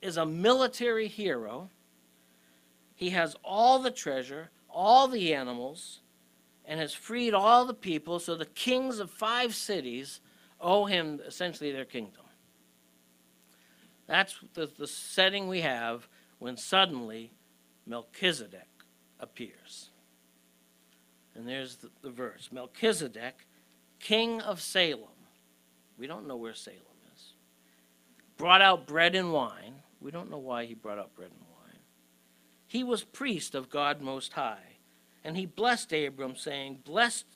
is 0.00 0.16
a 0.16 0.24
military 0.24 1.08
hero. 1.08 1.68
He 2.94 3.10
has 3.10 3.34
all 3.44 3.80
the 3.80 3.90
treasure, 3.90 4.50
all 4.70 5.08
the 5.08 5.34
animals, 5.34 6.00
and 6.66 6.80
has 6.80 6.92
freed 6.92 7.32
all 7.32 7.64
the 7.64 7.74
people. 7.74 8.18
So 8.18 8.34
the 8.34 8.44
kings 8.46 8.98
of 8.98 9.10
five 9.10 9.54
cities 9.54 10.20
owe 10.60 10.84
him 10.84 11.20
essentially 11.26 11.72
their 11.72 11.84
kingdom. 11.84 12.24
That's 14.06 14.38
the, 14.54 14.70
the 14.78 14.86
setting 14.86 15.48
we 15.48 15.60
have 15.62 16.08
when 16.38 16.56
suddenly 16.56 17.32
Melchizedek 17.86 18.68
appears. 19.20 19.90
And 21.34 21.46
there's 21.46 21.76
the, 21.76 21.90
the 22.02 22.10
verse 22.10 22.50
Melchizedek, 22.52 23.46
king 24.00 24.40
of 24.40 24.60
Salem. 24.60 25.08
We 25.98 26.06
don't 26.06 26.26
know 26.26 26.36
where 26.36 26.54
Salem 26.54 26.80
is. 27.14 27.32
Brought 28.36 28.60
out 28.60 28.86
bread 28.86 29.14
and 29.14 29.32
wine. 29.32 29.74
We 30.00 30.10
don't 30.10 30.30
know 30.30 30.38
why 30.38 30.66
he 30.66 30.74
brought 30.74 30.98
out 30.98 31.14
bread 31.14 31.30
and 31.30 31.40
wine. 31.40 31.80
He 32.66 32.84
was 32.84 33.02
priest 33.02 33.54
of 33.54 33.70
God 33.70 34.00
Most 34.00 34.34
High. 34.34 34.75
And 35.26 35.36
he 35.36 35.44
blessed 35.44 35.92
Abram, 35.92 36.36
saying, 36.36 36.82
Blessed, 36.84 37.26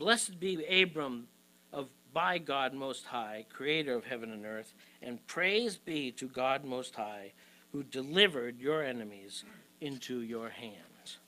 blessed 0.00 0.40
be 0.40 0.64
Abram 0.82 1.28
of 1.72 1.88
by 2.12 2.38
God 2.38 2.74
Most 2.74 3.06
High, 3.06 3.46
creator 3.48 3.94
of 3.94 4.04
heaven 4.04 4.32
and 4.32 4.44
earth, 4.44 4.74
and 5.00 5.24
praise 5.28 5.76
be 5.76 6.10
to 6.10 6.26
God 6.26 6.64
Most 6.64 6.96
High, 6.96 7.30
who 7.70 7.84
delivered 7.84 8.58
your 8.58 8.82
enemies 8.82 9.44
into 9.80 10.22
your 10.22 10.48
hands. 10.48 11.18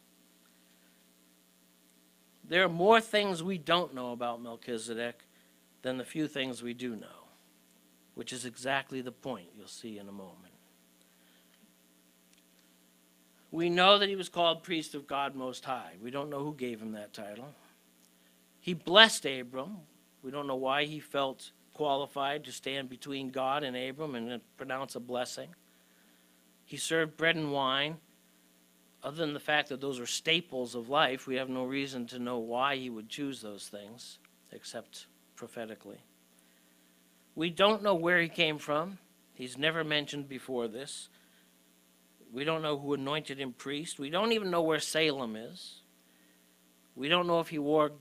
There 2.43 2.65
are 2.65 2.69
more 2.69 3.01
things 3.01 3.41
we 3.41 3.57
don't 3.57 3.95
know 3.95 4.11
about 4.11 4.43
Melchizedek 4.43 5.21
than 5.83 5.99
the 5.99 6.05
few 6.05 6.27
things 6.27 6.65
we 6.65 6.75
do 6.75 6.97
know, 6.97 7.29
which 8.17 8.33
is 8.33 8.45
exactly 8.45 9.03
the 9.03 9.13
point 9.13 9.51
you'll 9.57 9.69
see 9.69 9.99
in 9.99 10.09
a 10.09 10.13
moment. 10.13 10.52
We 13.53 13.69
know 13.69 13.99
that 13.99 14.09
he 14.09 14.17
was 14.17 14.31
called 14.31 14.63
priest 14.63 14.95
of 14.95 15.07
God 15.07 15.35
Most 15.37 15.67
High. 15.67 15.93
We 16.03 16.11
don't 16.11 16.31
know 16.31 16.43
who 16.43 16.55
gave 16.55 16.81
him 16.81 16.93
that 16.93 17.13
title. 17.13 17.55
He 18.61 18.73
blessed 18.73 19.27
Abram. 19.27 19.77
We 20.23 20.31
don't 20.31 20.47
know 20.47 20.57
why 20.57 20.85
he 20.85 21.01
felt 21.01 21.53
qualified 21.75 22.45
to 22.45 22.53
stand 22.53 22.89
between 22.89 23.29
God 23.31 23.63
and 23.63 23.77
Abram 23.77 24.15
and 24.15 24.41
pronounce 24.57 24.95
a 24.95 25.01
blessing. 25.01 25.49
He 26.65 26.79
served 26.79 27.19
bread 27.19 27.37
and 27.37 27.53
wine. 27.53 27.99
other 29.03 29.17
than 29.17 29.35
the 29.35 29.41
fact 29.41 29.69
that 29.69 29.81
those 29.81 29.99
are 29.99 30.07
staples 30.07 30.75
of 30.75 30.89
life, 30.89 31.27
we 31.27 31.37
have 31.37 31.49
no 31.49 31.65
reason 31.65 32.07
to 32.07 32.19
know 32.19 32.39
why 32.39 32.77
he 32.77 32.89
would 32.89 33.09
choose 33.09 33.41
those 33.41 33.69
things, 33.69 34.19
except 34.53 35.07
prophetically. 35.35 35.99
We 37.35 37.51
don't 37.51 37.83
know 37.83 37.95
where 37.95 38.21
he 38.21 38.29
came 38.29 38.59
from. 38.59 38.99
He's 39.35 39.59
never 39.59 39.83
mentioned 39.83 40.29
before 40.29 40.69
this. 40.69 41.09
We 42.33 42.45
don't 42.45 42.63
know 42.63 42.79
who 42.79 42.95
anointed 42.95 43.39
him 43.39 43.53
priest. 43.53 43.99
We 43.99 44.09
don't 44.09 44.33
even 44.33 44.51
know 44.51 44.63
where 44.63 44.81
Salem 44.81 45.37
is. 45.37 45.81
We 46.97 47.09
don't 47.09 47.27
know 47.27 47.41
if 47.41 47.49
he 47.49 47.59
wore 47.59 47.93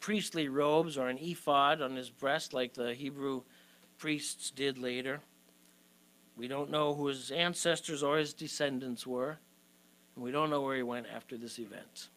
priestly 0.00 0.48
robes 0.48 0.96
or 0.96 1.08
an 1.08 1.18
ephod 1.18 1.82
on 1.82 1.94
his 1.94 2.08
breast 2.08 2.54
like 2.54 2.72
the 2.72 2.94
Hebrew 2.94 3.42
priests 3.98 4.50
did 4.50 4.78
later. 4.78 5.20
We 6.36 6.48
don't 6.48 6.70
know 6.70 6.94
who 6.94 7.08
his 7.08 7.30
ancestors 7.30 8.02
or 8.02 8.16
his 8.16 8.32
descendants 8.32 9.06
were. 9.06 9.38
And 10.14 10.24
we 10.24 10.30
don't 10.30 10.48
know 10.48 10.62
where 10.62 10.76
he 10.76 10.82
went 10.82 11.06
after 11.14 11.36
this 11.36 11.58
event. 11.58 12.08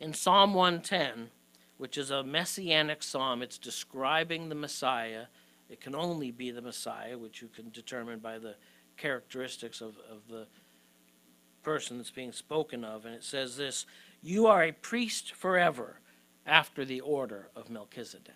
In 0.00 0.14
Psalm 0.14 0.54
110, 0.54 1.28
which 1.76 1.98
is 1.98 2.10
a 2.10 2.22
messianic 2.22 3.02
psalm, 3.02 3.42
it's 3.42 3.58
describing 3.58 4.48
the 4.48 4.54
Messiah. 4.54 5.26
It 5.70 5.80
can 5.80 5.94
only 5.94 6.32
be 6.32 6.50
the 6.50 6.60
Messiah, 6.60 7.16
which 7.16 7.40
you 7.40 7.48
can 7.48 7.70
determine 7.70 8.18
by 8.18 8.38
the 8.38 8.56
characteristics 8.96 9.80
of, 9.80 9.96
of 10.10 10.26
the 10.28 10.46
person 11.62 11.98
that's 11.98 12.10
being 12.10 12.32
spoken 12.32 12.84
of. 12.84 13.06
And 13.06 13.14
it 13.14 13.22
says 13.22 13.56
this 13.56 13.86
You 14.20 14.48
are 14.48 14.64
a 14.64 14.72
priest 14.72 15.32
forever 15.32 16.00
after 16.44 16.84
the 16.84 17.00
order 17.00 17.48
of 17.54 17.70
Melchizedek. 17.70 18.34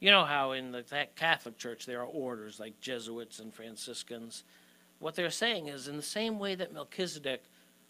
You 0.00 0.10
know 0.10 0.24
how 0.24 0.52
in 0.52 0.72
the 0.72 0.84
Catholic 1.14 1.56
Church 1.56 1.86
there 1.86 2.00
are 2.00 2.06
orders 2.06 2.58
like 2.58 2.80
Jesuits 2.80 3.38
and 3.38 3.54
Franciscans. 3.54 4.42
What 4.98 5.14
they're 5.14 5.30
saying 5.30 5.68
is, 5.68 5.88
in 5.88 5.96
the 5.96 6.02
same 6.02 6.38
way 6.38 6.54
that 6.56 6.74
Melchizedek 6.74 7.44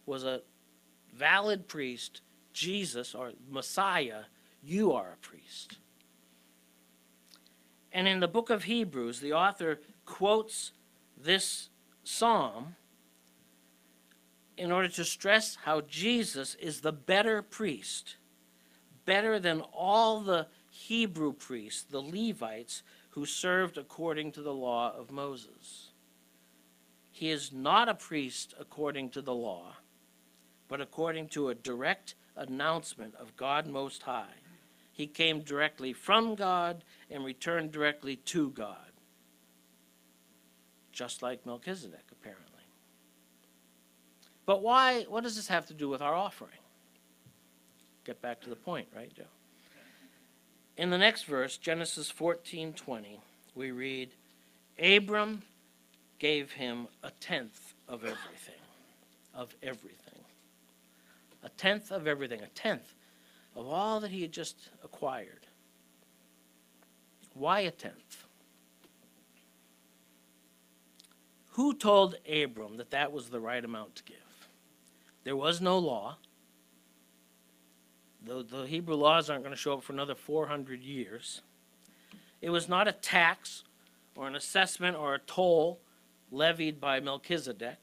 was 0.06 0.24
a 0.24 0.42
valid 1.12 1.68
priest, 1.68 2.20
Jesus 2.52 3.14
or 3.14 3.32
Messiah, 3.50 4.24
you 4.62 4.92
are 4.92 5.12
a 5.14 5.26
priest. 5.26 5.78
And 7.94 8.08
in 8.08 8.18
the 8.18 8.28
book 8.28 8.50
of 8.50 8.64
Hebrews, 8.64 9.20
the 9.20 9.32
author 9.32 9.78
quotes 10.04 10.72
this 11.16 11.68
psalm 12.02 12.74
in 14.56 14.72
order 14.72 14.88
to 14.88 15.04
stress 15.04 15.56
how 15.64 15.80
Jesus 15.80 16.56
is 16.56 16.80
the 16.80 16.92
better 16.92 17.40
priest, 17.40 18.16
better 19.04 19.38
than 19.38 19.60
all 19.72 20.20
the 20.20 20.48
Hebrew 20.70 21.32
priests, 21.32 21.84
the 21.84 22.00
Levites, 22.00 22.82
who 23.10 23.24
served 23.24 23.78
according 23.78 24.32
to 24.32 24.42
the 24.42 24.52
law 24.52 24.92
of 24.92 25.12
Moses. 25.12 25.92
He 27.12 27.30
is 27.30 27.52
not 27.52 27.88
a 27.88 27.94
priest 27.94 28.54
according 28.58 29.10
to 29.10 29.22
the 29.22 29.34
law, 29.34 29.76
but 30.66 30.80
according 30.80 31.28
to 31.28 31.48
a 31.48 31.54
direct 31.54 32.16
announcement 32.34 33.14
of 33.14 33.36
God 33.36 33.68
Most 33.68 34.02
High. 34.02 34.43
He 34.94 35.08
came 35.08 35.40
directly 35.40 35.92
from 35.92 36.36
God 36.36 36.84
and 37.10 37.24
returned 37.24 37.72
directly 37.72 38.14
to 38.16 38.50
God, 38.50 38.92
just 40.92 41.20
like 41.20 41.44
Melchizedek, 41.44 42.04
apparently. 42.12 42.62
But 44.46 44.62
why, 44.62 45.02
what 45.08 45.24
does 45.24 45.34
this 45.34 45.48
have 45.48 45.66
to 45.66 45.74
do 45.74 45.88
with 45.88 46.00
our 46.00 46.14
offering? 46.14 46.60
Get 48.04 48.22
back 48.22 48.40
to 48.42 48.50
the 48.50 48.56
point, 48.56 48.86
right, 48.94 49.12
Joe? 49.12 49.24
In 50.76 50.90
the 50.90 50.98
next 50.98 51.24
verse, 51.24 51.56
Genesis 51.56 52.12
14:20, 52.12 53.18
we 53.56 53.72
read, 53.72 54.10
Abram 54.78 55.42
gave 56.20 56.52
him 56.52 56.86
a 57.02 57.10
tenth 57.18 57.74
of 57.88 58.04
everything, 58.04 58.62
of 59.34 59.56
everything. 59.60 60.20
A 61.42 61.48
tenth 61.48 61.90
of 61.90 62.06
everything, 62.06 62.42
a 62.42 62.48
tenth 62.48 62.94
of 63.56 63.66
all 63.66 64.00
that 64.00 64.10
he 64.10 64.22
had 64.22 64.32
just 64.32 64.68
acquired. 64.82 65.46
Why 67.34 67.60
a 67.60 67.70
tenth? 67.70 68.24
Who 71.52 71.74
told 71.74 72.16
Abram 72.28 72.76
that 72.78 72.90
that 72.90 73.12
was 73.12 73.28
the 73.28 73.40
right 73.40 73.64
amount 73.64 73.96
to 73.96 74.04
give? 74.04 74.16
There 75.22 75.36
was 75.36 75.60
no 75.60 75.78
law. 75.78 76.16
The, 78.24 78.42
the 78.42 78.66
Hebrew 78.66 78.96
laws 78.96 79.30
aren't 79.30 79.44
going 79.44 79.54
to 79.54 79.60
show 79.60 79.74
up 79.74 79.82
for 79.82 79.92
another 79.92 80.14
400 80.14 80.82
years. 80.82 81.42
It 82.40 82.50
was 82.50 82.68
not 82.68 82.88
a 82.88 82.92
tax 82.92 83.64
or 84.16 84.26
an 84.26 84.34
assessment 84.34 84.96
or 84.96 85.14
a 85.14 85.18
toll 85.18 85.80
levied 86.30 86.80
by 86.80 87.00
Melchizedek 87.00 87.78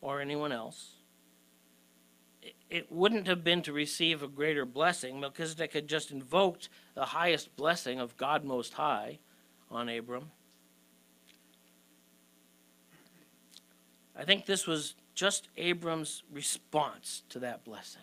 or 0.00 0.20
anyone 0.20 0.52
else. 0.52 0.96
It, 2.70 2.90
wouldn't 2.90 3.26
have 3.26 3.44
been 3.44 3.62
to 3.62 3.72
receive 3.72 4.22
a 4.22 4.28
greater 4.28 4.64
blessing. 4.64 5.20
Melchizedek 5.20 5.74
had 5.74 5.88
just 5.88 6.10
invoked 6.10 6.68
the 6.94 7.04
highest 7.04 7.54
blessing 7.56 8.00
of 8.00 8.16
God 8.16 8.44
Most 8.44 8.74
High 8.74 9.18
on 9.70 9.88
Abram. 9.88 10.30
I 14.16 14.24
think 14.24 14.46
this 14.46 14.66
was 14.66 14.94
just 15.14 15.48
Abram's 15.56 16.22
response 16.32 17.22
to 17.28 17.38
that 17.40 17.64
blessing. 17.64 18.02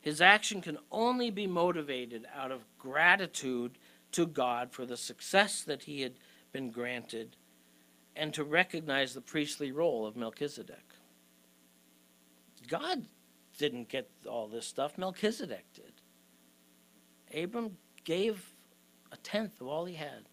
His 0.00 0.20
action 0.20 0.60
can 0.60 0.78
only 0.90 1.30
be 1.30 1.46
motivated 1.46 2.26
out 2.34 2.50
of 2.50 2.64
gratitude 2.78 3.78
to 4.12 4.26
God 4.26 4.72
for 4.72 4.84
the 4.84 4.96
success 4.96 5.62
that 5.62 5.84
he 5.84 6.02
had 6.02 6.14
been 6.52 6.70
granted 6.70 7.36
and 8.14 8.34
to 8.34 8.44
recognize 8.44 9.14
the 9.14 9.20
priestly 9.20 9.72
role 9.72 10.04
of 10.04 10.16
Melchizedek. 10.16 10.94
God 12.68 13.06
didn't 13.58 13.88
get 13.88 14.10
all 14.28 14.48
this 14.48 14.66
stuff, 14.66 14.98
Melchizedek 14.98 15.64
did. 15.74 15.92
Abram 17.42 17.76
gave 18.04 18.52
a 19.10 19.16
tenth 19.18 19.60
of 19.60 19.66
all 19.66 19.84
he 19.84 19.94
had 19.94 20.28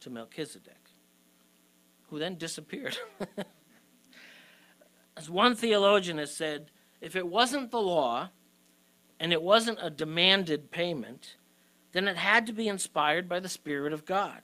to 0.00 0.10
Melchizedek, 0.10 0.90
who 2.08 2.18
then 2.18 2.36
disappeared. 2.36 2.96
As 5.16 5.30
one 5.30 5.54
theologian 5.54 6.18
has 6.18 6.34
said, 6.34 6.70
if 7.00 7.16
it 7.16 7.26
wasn't 7.26 7.70
the 7.70 7.80
law 7.80 8.30
and 9.18 9.32
it 9.32 9.42
wasn't 9.42 9.78
a 9.80 9.90
demanded 9.90 10.70
payment, 10.70 11.36
then 11.92 12.08
it 12.08 12.16
had 12.16 12.46
to 12.46 12.52
be 12.52 12.68
inspired 12.68 13.28
by 13.28 13.40
the 13.40 13.48
Spirit 13.48 13.92
of 13.92 14.04
God. 14.04 14.42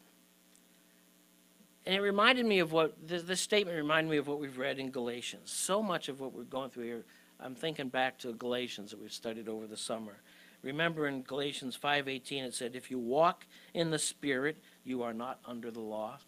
And 1.85 1.95
it 1.95 2.01
reminded 2.01 2.47
me 2.47 2.61
of 2.61 2.73
what 2.73 2.97
this, 3.07 3.41
statement 3.41 3.77
reminded 3.77 4.11
me 4.11 4.17
of 4.17 4.29
what 4.29 4.39
we've 4.39 4.57
read 4.57 4.79
in 4.79 4.91
Galatians. 4.91 5.51
So 5.51 5.83
much 5.83 6.09
of 6.09 6.21
what 6.21 6.33
we're 6.33 6.45
going 6.45 6.71
through 6.71 6.85
here, 6.85 7.05
I'm 7.43 7.55
thinking 7.57 7.89
back 7.89 8.19
to 8.19 8.33
Galatians 8.33 8.93
that 8.93 9.01
we've 9.01 9.13
studied 9.13 9.49
over 9.49 9.67
the 9.67 9.77
summer. 9.77 10.19
Remember 10.63 11.09
in 11.09 11.23
Galatians 11.23 11.77
5:18 11.77 12.45
it 12.45 12.55
said 12.55 12.77
if 12.77 12.91
you 12.91 12.99
walk 12.99 13.47
in 13.75 13.91
the 13.91 13.99
spirit, 13.99 14.59
you 14.85 15.03
are 15.03 15.13
not 15.13 15.41
under 15.45 15.71
the 15.71 15.81
law. 15.81 16.19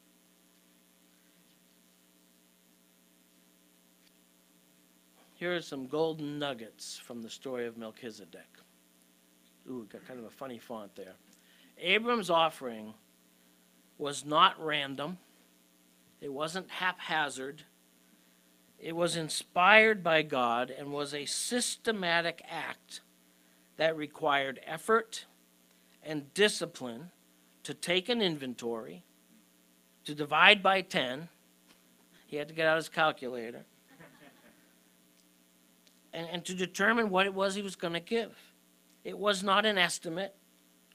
Here 5.35 5.55
are 5.55 5.63
some 5.63 5.87
golden 5.87 6.39
nuggets 6.39 6.99
from 6.99 7.23
the 7.23 7.31
story 7.31 7.67
of 7.67 7.77
Melchizedek. 7.77 8.59
Ooh, 9.69 9.87
got 9.91 10.05
kind 10.07 10.19
of 10.19 10.27
a 10.27 10.31
funny 10.31 10.59
font 10.59 10.95
there. 10.97 11.15
Abram's 11.79 12.31
offering 12.31 12.95
was 13.99 14.25
not 14.25 14.63
random, 14.65 15.19
it 16.21 16.33
wasn't 16.33 16.71
haphazard. 16.71 17.63
It 18.79 18.95
was 18.95 19.17
inspired 19.17 20.03
by 20.03 20.23
God 20.23 20.71
and 20.71 20.93
was 20.93 21.15
a 21.15 21.25
systematic 21.25 22.43
act 22.49 23.01
that 23.77 23.97
required 23.97 24.61
effort 24.67 25.25
and 26.03 26.33
discipline 26.35 27.11
to 27.63 27.75
take 27.75 28.09
an 28.09 28.21
inventory, 28.21 29.05
to 30.05 30.15
divide 30.15 30.63
by 30.63 30.83
10. 30.83 31.29
He 32.27 32.37
had 32.37 32.49
to 32.49 32.55
get 32.55 32.67
out 32.67 32.77
his 32.77 32.89
calculator 32.89 33.65
and, 36.13 36.29
and 36.31 36.45
to 36.45 36.55
determine 36.55 37.11
what 37.11 37.27
it 37.27 37.35
was 37.35 37.55
he 37.55 37.63
was 37.63 37.77
going 37.77 37.95
to 37.95 38.01
give. 38.01 38.37
It 39.03 39.19
was 39.19 39.43
not 39.43 39.67
an 39.67 39.79
estimate 39.79 40.35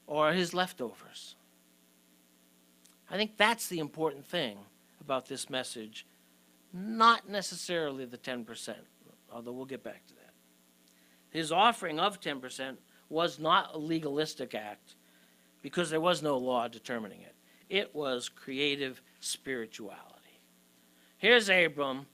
or 0.06 0.34
his 0.34 0.54
leftovers. 0.54 1.36
I 3.10 3.18
think 3.18 3.38
that's 3.38 3.68
the 3.68 3.80
important 3.80 4.26
thing 4.26 4.58
about 5.02 5.28
this 5.28 5.50
message, 5.50 6.06
not 6.74 7.30
necessarily 7.30 8.06
the 8.06 8.18
10%, 8.18 8.76
although 9.32 9.52
we'll 9.52 9.66
get 9.66 9.84
back 9.84 10.06
to 10.08 10.14
that. 10.16 10.34
His 11.30 11.52
offering 11.52 12.00
of 12.00 12.20
10% 12.20 12.78
was 13.10 13.40
not 13.40 13.74
a 13.74 13.78
legalistic 13.78 14.54
act 14.56 14.96
because 15.62 15.90
there 15.90 16.02
was 16.02 16.22
no 16.22 16.38
law 16.38 16.68
determining 16.68 17.22
it, 17.22 17.36
it 17.70 17.94
was 17.94 18.30
creative 18.30 19.02
spirituality. 19.20 20.42
Here's 21.18 21.50
Abram 21.50 22.06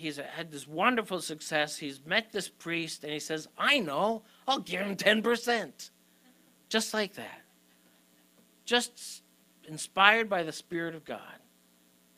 he's 0.00 0.16
had 0.16 0.50
this 0.50 0.66
wonderful 0.66 1.20
success. 1.20 1.76
He's 1.76 2.04
met 2.04 2.32
this 2.32 2.48
priest, 2.48 3.04
and 3.04 3.12
he 3.12 3.20
says, 3.20 3.48
I 3.56 3.78
know, 3.78 4.22
I'll 4.48 4.60
give 4.60 4.80
him 4.80 4.96
10%. 4.96 5.90
Just 6.68 6.94
like 6.94 7.14
that. 7.14 7.42
Just 8.64 9.22
inspired 9.68 10.28
by 10.28 10.42
the 10.42 10.52
Spirit 10.52 10.94
of 10.94 11.04
God. 11.04 11.39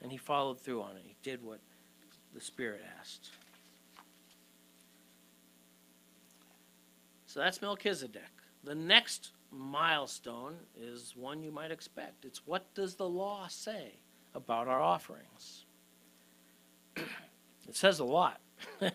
And 0.02 0.10
he 0.10 0.18
followed 0.18 0.60
through 0.60 0.82
on 0.82 0.96
it. 0.96 1.02
He 1.04 1.16
did 1.22 1.42
what 1.42 1.60
the 2.34 2.40
Spirit 2.40 2.82
asked. 2.98 3.30
So 7.26 7.40
that's 7.40 7.62
Melchizedek. 7.62 8.22
The 8.64 8.74
next 8.74 9.30
milestone 9.50 10.56
is 10.78 11.14
one 11.16 11.42
you 11.42 11.50
might 11.50 11.70
expect. 11.70 12.24
It's 12.24 12.46
what 12.46 12.74
does 12.74 12.96
the 12.96 13.08
law 13.08 13.46
say 13.48 14.00
about 14.34 14.68
our 14.68 14.82
offerings? 14.82 15.64
it 16.96 17.06
says 17.76 18.00
a 18.00 18.04
lot. 18.04 18.40
it 18.80 18.92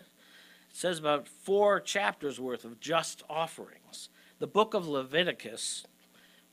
says 0.72 0.98
about 0.98 1.26
four 1.26 1.80
chapters 1.80 2.38
worth 2.38 2.64
of 2.64 2.80
just 2.80 3.22
offerings. 3.28 4.08
The 4.38 4.46
book 4.46 4.74
of 4.74 4.86
Leviticus 4.86 5.84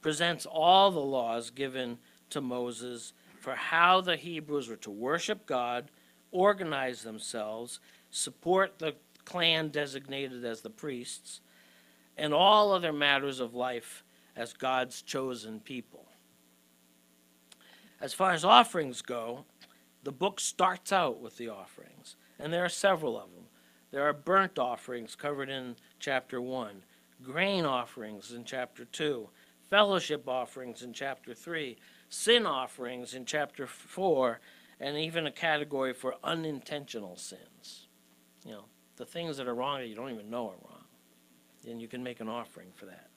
presents 0.02 0.46
all 0.46 0.92
the 0.92 1.00
laws 1.00 1.50
given 1.52 2.00
to 2.32 2.42
Moses 2.42 3.14
for 3.46 3.54
how 3.54 4.02
the 4.02 4.16
Hebrews 4.16 4.70
were 4.70 4.76
to 4.78 4.90
worship 4.90 5.46
God, 5.46 5.92
organize 6.32 7.04
themselves, 7.04 7.80
support 8.10 8.80
the 8.80 8.96
clan 9.24 9.70
designated 9.70 10.44
as 10.44 10.62
the 10.62 10.72
priests, 10.72 11.42
and 12.18 12.34
all 12.34 12.72
other 12.72 12.92
matters 12.92 13.40
of 13.40 13.54
life 13.54 14.04
as 14.36 14.54
God's 14.54 15.04
chosen 15.04 15.60
people. 15.60 16.08
As 18.02 18.16
far 18.16 18.32
as 18.32 18.44
offerings 18.44 19.04
go, 19.04 19.46
the 20.02 20.12
book 20.12 20.40
starts 20.40 20.92
out 20.92 21.22
with 21.22 21.38
the 21.38 21.50
offerings, 21.50 22.16
and 22.40 22.52
there 22.52 22.66
are 22.66 22.70
several 22.70 23.16
of 23.16 23.32
them. 23.36 23.46
There 23.92 24.10
are 24.10 24.14
burnt 24.14 24.58
offerings 24.58 25.16
covered 25.16 25.52
in 25.52 25.76
chapter 26.00 26.42
1, 26.42 26.82
grain 27.22 27.64
offerings 27.64 28.32
in 28.32 28.44
chapter 28.44 28.86
2, 28.86 29.30
fellowship 29.70 30.28
offerings 30.28 30.82
in 30.82 30.94
chapter 30.94 31.36
3, 31.36 31.78
sin 32.10 32.46
offerings 32.46 33.14
in 33.14 33.26
chapter 33.26 33.68
4, 33.68 34.40
and 34.80 34.98
even 34.98 35.26
a 35.26 35.32
category 35.32 35.94
for 35.94 36.16
unintentional 36.24 37.16
sins. 37.16 37.88
You 38.46 38.52
know, 38.52 38.66
the 38.98 39.06
things 39.06 39.38
that 39.38 39.48
are 39.48 39.56
wrong 39.56 39.80
that 39.80 39.88
you 39.88 39.96
don't 39.96 40.12
even 40.12 40.30
know 40.30 40.48
are 40.48 40.70
wrong. 40.70 40.84
And 41.68 41.82
you 41.82 41.88
can 41.88 42.04
make 42.04 42.20
an 42.20 42.30
offering 42.30 42.70
for 42.76 42.86
that. 42.86 43.08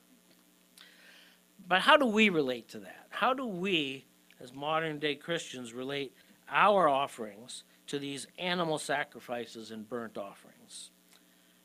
But 1.66 1.80
how 1.82 1.96
do 1.96 2.06
we 2.06 2.30
relate 2.30 2.68
to 2.68 2.78
that? 2.80 3.06
How 3.10 3.34
do 3.34 3.44
we, 3.44 4.06
as 4.40 4.54
modern 4.54 4.98
day 4.98 5.16
Christians, 5.16 5.74
relate 5.74 6.14
our 6.48 6.88
offerings 6.88 7.64
to 7.88 7.98
these 7.98 8.26
animal 8.38 8.78
sacrifices 8.78 9.70
and 9.70 9.86
burnt 9.88 10.16
offerings? 10.16 10.90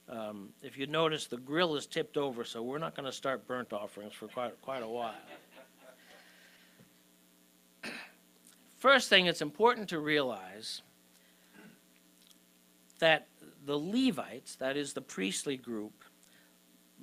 Um, 0.10 0.50
if 0.62 0.78
you 0.78 0.88
notice, 0.88 1.28
the 1.28 1.38
grill 1.38 1.76
is 1.76 1.88
tipped 1.88 2.18
over, 2.18 2.44
so 2.44 2.62
we're 2.62 2.78
not 2.80 2.96
going 2.96 3.06
to 3.06 3.12
start 3.14 3.48
burnt 3.48 3.72
offerings 3.72 4.14
for 4.14 4.28
quite, 4.28 4.60
quite 4.62 4.84
a 4.84 4.88
while. 4.88 5.16
First 8.84 9.08
thing, 9.08 9.28
it's 9.28 9.42
important 9.42 9.88
to 9.88 10.00
realize 10.00 10.82
that 13.00 13.30
the 13.66 13.80
Levites, 13.80 14.58
that 14.58 14.76
is 14.76 14.92
the 14.92 15.00
priestly 15.00 15.56
group, 15.56 16.04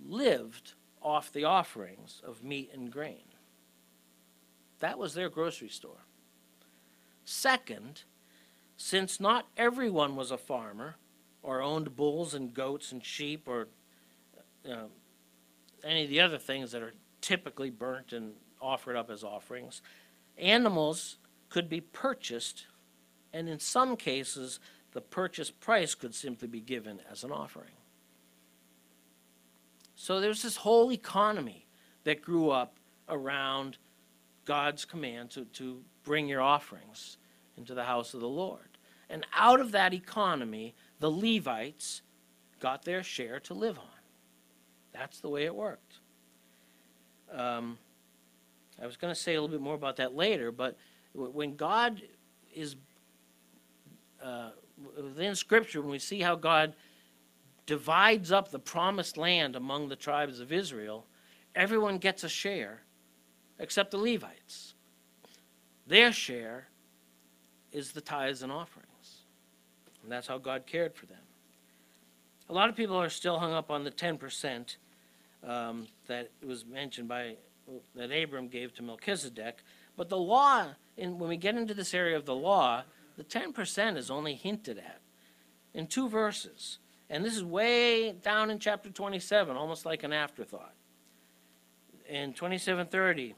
lived 0.06 0.74
off 1.00 1.32
the 1.32 1.44
offerings 1.44 2.20
of 2.22 2.44
meat 2.44 2.70
and 2.74 2.92
grain. 2.92 3.24
That 4.80 4.98
was 4.98 5.14
their 5.14 5.30
grocery 5.30 5.70
store. 5.70 6.04
Second, 7.24 8.02
since 8.76 9.18
not 9.18 9.48
everyone 9.56 10.16
was 10.16 10.30
a 10.30 10.36
farmer 10.36 10.96
or 11.42 11.62
owned 11.62 11.96
bulls 11.96 12.34
and 12.34 12.52
goats 12.52 12.92
and 12.92 13.02
sheep 13.02 13.48
or 13.48 13.68
uh, 14.70 14.88
any 15.82 16.04
of 16.04 16.10
the 16.10 16.20
other 16.20 16.36
things 16.36 16.72
that 16.72 16.82
are 16.82 16.92
typically 17.22 17.70
burnt 17.70 18.12
and 18.12 18.34
offered 18.60 18.96
up 18.96 19.08
as 19.08 19.24
offerings, 19.24 19.80
animals 20.36 21.16
could 21.50 21.68
be 21.68 21.80
purchased, 21.80 22.66
and 23.32 23.48
in 23.48 23.58
some 23.58 23.96
cases, 23.96 24.60
the 24.92 25.00
purchase 25.00 25.50
price 25.50 25.94
could 25.94 26.14
simply 26.14 26.48
be 26.48 26.60
given 26.60 27.00
as 27.10 27.22
an 27.22 27.30
offering. 27.30 27.74
So 29.94 30.20
there's 30.20 30.42
this 30.42 30.56
whole 30.56 30.90
economy 30.90 31.66
that 32.04 32.22
grew 32.22 32.50
up 32.50 32.78
around 33.08 33.76
God's 34.46 34.84
command 34.84 35.30
to, 35.32 35.44
to 35.44 35.82
bring 36.02 36.26
your 36.26 36.40
offerings 36.40 37.18
into 37.56 37.74
the 37.74 37.84
house 37.84 38.14
of 38.14 38.20
the 38.20 38.28
Lord. 38.28 38.78
And 39.10 39.26
out 39.36 39.60
of 39.60 39.72
that 39.72 39.92
economy, 39.92 40.74
the 41.00 41.10
Levites 41.10 42.02
got 42.60 42.84
their 42.84 43.02
share 43.02 43.40
to 43.40 43.54
live 43.54 43.78
on. 43.78 43.84
That's 44.92 45.20
the 45.20 45.28
way 45.28 45.44
it 45.44 45.54
worked. 45.54 45.98
Um, 47.32 47.78
I 48.80 48.86
was 48.86 48.96
going 48.96 49.12
to 49.12 49.20
say 49.20 49.34
a 49.34 49.40
little 49.40 49.54
bit 49.54 49.62
more 49.62 49.74
about 49.74 49.96
that 49.96 50.14
later, 50.14 50.50
but 50.50 50.76
when 51.12 51.56
God 51.56 52.02
is 52.54 52.76
uh, 54.22 54.50
within 54.96 55.34
Scripture, 55.34 55.80
when 55.80 55.90
we 55.90 55.98
see 55.98 56.20
how 56.20 56.36
God 56.36 56.74
divides 57.66 58.32
up 58.32 58.50
the 58.50 58.58
promised 58.58 59.16
land 59.16 59.56
among 59.56 59.88
the 59.88 59.96
tribes 59.96 60.40
of 60.40 60.52
Israel, 60.52 61.06
everyone 61.54 61.98
gets 61.98 62.24
a 62.24 62.28
share 62.28 62.82
except 63.58 63.90
the 63.90 63.98
Levites. 63.98 64.74
Their 65.86 66.12
share 66.12 66.68
is 67.72 67.92
the 67.92 68.00
tithes 68.00 68.42
and 68.42 68.50
offerings. 68.50 68.86
And 70.02 70.10
that's 70.10 70.26
how 70.26 70.38
God 70.38 70.66
cared 70.66 70.94
for 70.94 71.06
them. 71.06 71.18
A 72.48 72.52
lot 72.52 72.68
of 72.68 72.76
people 72.76 72.96
are 72.96 73.08
still 73.08 73.38
hung 73.38 73.52
up 73.52 73.70
on 73.70 73.84
the 73.84 73.90
10% 73.90 74.76
um, 75.46 75.86
that 76.06 76.30
was 76.44 76.64
mentioned 76.64 77.08
by, 77.08 77.36
that 77.94 78.10
Abram 78.10 78.48
gave 78.48 78.74
to 78.74 78.82
Melchizedek. 78.82 79.62
But 79.96 80.08
the 80.08 80.18
law, 80.18 80.68
in, 80.96 81.18
when 81.18 81.28
we 81.28 81.36
get 81.36 81.56
into 81.56 81.74
this 81.74 81.94
area 81.94 82.16
of 82.16 82.26
the 82.26 82.34
law, 82.34 82.82
the 83.16 83.24
10% 83.24 83.96
is 83.96 84.10
only 84.10 84.34
hinted 84.34 84.78
at 84.78 85.00
in 85.74 85.86
two 85.86 86.08
verses. 86.08 86.78
And 87.08 87.24
this 87.24 87.36
is 87.36 87.44
way 87.44 88.12
down 88.12 88.50
in 88.50 88.58
chapter 88.58 88.90
27, 88.90 89.56
almost 89.56 89.84
like 89.84 90.02
an 90.02 90.12
afterthought. 90.12 90.74
In 92.08 92.32
2730, 92.32 93.34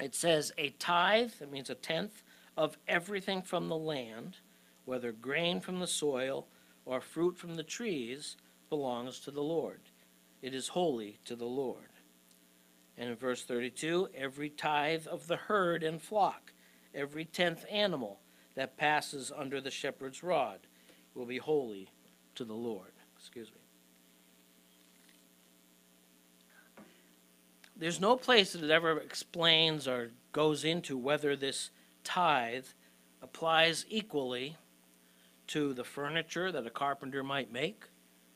it 0.00 0.14
says, 0.14 0.52
A 0.58 0.70
tithe, 0.70 1.32
that 1.38 1.50
means 1.50 1.70
a 1.70 1.74
tenth, 1.74 2.22
of 2.56 2.76
everything 2.86 3.42
from 3.42 3.68
the 3.68 3.76
land, 3.76 4.38
whether 4.84 5.12
grain 5.12 5.60
from 5.60 5.80
the 5.80 5.86
soil 5.86 6.46
or 6.84 7.00
fruit 7.00 7.36
from 7.36 7.54
the 7.54 7.62
trees, 7.62 8.36
belongs 8.68 9.18
to 9.20 9.30
the 9.30 9.42
Lord. 9.42 9.80
It 10.42 10.54
is 10.54 10.68
holy 10.68 11.18
to 11.24 11.36
the 11.36 11.46
Lord. 11.46 11.93
And 12.96 13.10
in 13.10 13.16
verse 13.16 13.42
32, 13.44 14.08
every 14.14 14.50
tithe 14.50 15.06
of 15.06 15.26
the 15.26 15.36
herd 15.36 15.82
and 15.82 16.00
flock, 16.00 16.52
every 16.94 17.24
tenth 17.24 17.64
animal 17.70 18.20
that 18.54 18.76
passes 18.76 19.32
under 19.36 19.60
the 19.60 19.70
shepherd's 19.70 20.22
rod 20.22 20.60
will 21.14 21.26
be 21.26 21.38
holy 21.38 21.88
to 22.36 22.44
the 22.44 22.54
Lord. 22.54 22.92
Excuse 23.16 23.50
me. 23.50 23.60
There's 27.76 28.00
no 28.00 28.16
place 28.16 28.52
that 28.52 28.62
it 28.62 28.70
ever 28.70 28.98
explains 28.98 29.88
or 29.88 30.10
goes 30.30 30.64
into 30.64 30.96
whether 30.96 31.34
this 31.34 31.70
tithe 32.04 32.66
applies 33.20 33.84
equally 33.88 34.56
to 35.48 35.74
the 35.74 35.84
furniture 35.84 36.52
that 36.52 36.66
a 36.66 36.70
carpenter 36.70 37.24
might 37.24 37.52
make, 37.52 37.84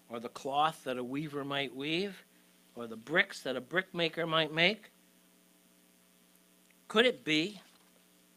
or 0.09 0.19
the 0.19 0.29
cloth 0.29 0.83
that 0.85 0.99
a 0.99 1.05
weaver 1.05 1.45
might 1.45 1.75
weave, 1.75 2.25
or 2.79 2.87
the 2.87 2.97
bricks 2.97 3.41
that 3.41 3.57
a 3.57 3.61
brickmaker 3.61 4.27
might 4.27 4.55
make? 4.55 4.93
Could 6.87 7.07
it 7.07 7.25
be 7.25 7.61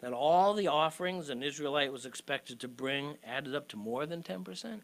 that 0.01 0.13
all 0.13 0.56
the 0.56 0.67
offerings 0.67 1.30
an 1.30 1.43
Israelite 1.43 1.93
was 1.93 2.08
expected 2.08 2.60
to 2.62 2.67
bring 2.67 3.17
added 3.23 3.54
up 3.54 3.67
to 3.69 3.77
more 3.77 4.08
than 4.08 4.23
10%? 4.23 4.82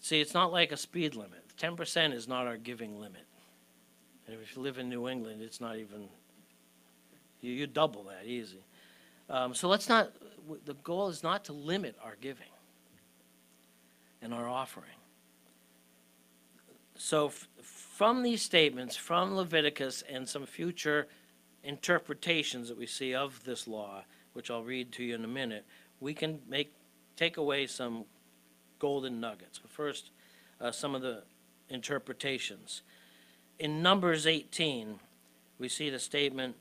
See, 0.00 0.20
it's 0.20 0.34
not 0.34 0.52
like 0.52 0.70
a 0.70 0.76
speed 0.76 1.16
limit. 1.16 1.44
10% 1.60 2.12
is 2.12 2.28
not 2.28 2.46
our 2.46 2.56
giving 2.56 2.98
limit. 2.98 3.26
And 4.26 4.36
if 4.40 4.54
you 4.56 4.62
live 4.62 4.78
in 4.78 4.88
New 4.88 5.08
England, 5.08 5.42
it's 5.42 5.60
not 5.60 5.76
even, 5.76 6.08
you, 7.40 7.52
you 7.52 7.66
double 7.66 8.04
that 8.04 8.24
easy. 8.24 8.64
Um, 9.28 9.52
so 9.52 9.68
let's 9.68 9.88
not, 9.88 10.12
the 10.64 10.74
goal 10.74 11.08
is 11.08 11.24
not 11.24 11.44
to 11.46 11.52
limit 11.52 11.96
our 12.02 12.16
giving 12.20 12.46
and 14.22 14.32
our 14.32 14.48
offering. 14.48 14.90
So, 17.04 17.26
f- 17.26 17.48
from 17.58 18.22
these 18.22 18.42
statements, 18.42 18.94
from 18.94 19.34
Leviticus 19.34 20.04
and 20.08 20.28
some 20.28 20.46
future 20.46 21.08
interpretations 21.64 22.68
that 22.68 22.78
we 22.78 22.86
see 22.86 23.12
of 23.12 23.42
this 23.42 23.66
law, 23.66 24.04
which 24.34 24.52
I'll 24.52 24.62
read 24.62 24.92
to 24.92 25.02
you 25.02 25.16
in 25.16 25.24
a 25.24 25.28
minute, 25.28 25.66
we 25.98 26.14
can 26.14 26.38
make 26.48 26.72
take 27.16 27.38
away 27.38 27.66
some 27.66 28.04
golden 28.78 29.18
nuggets. 29.18 29.58
But 29.58 29.72
first, 29.72 30.10
uh, 30.60 30.70
some 30.70 30.94
of 30.94 31.02
the 31.02 31.24
interpretations. 31.68 32.82
In 33.58 33.82
Numbers 33.82 34.24
18, 34.24 35.00
we 35.58 35.68
see 35.68 35.90
the 35.90 35.98
statement, 35.98 36.54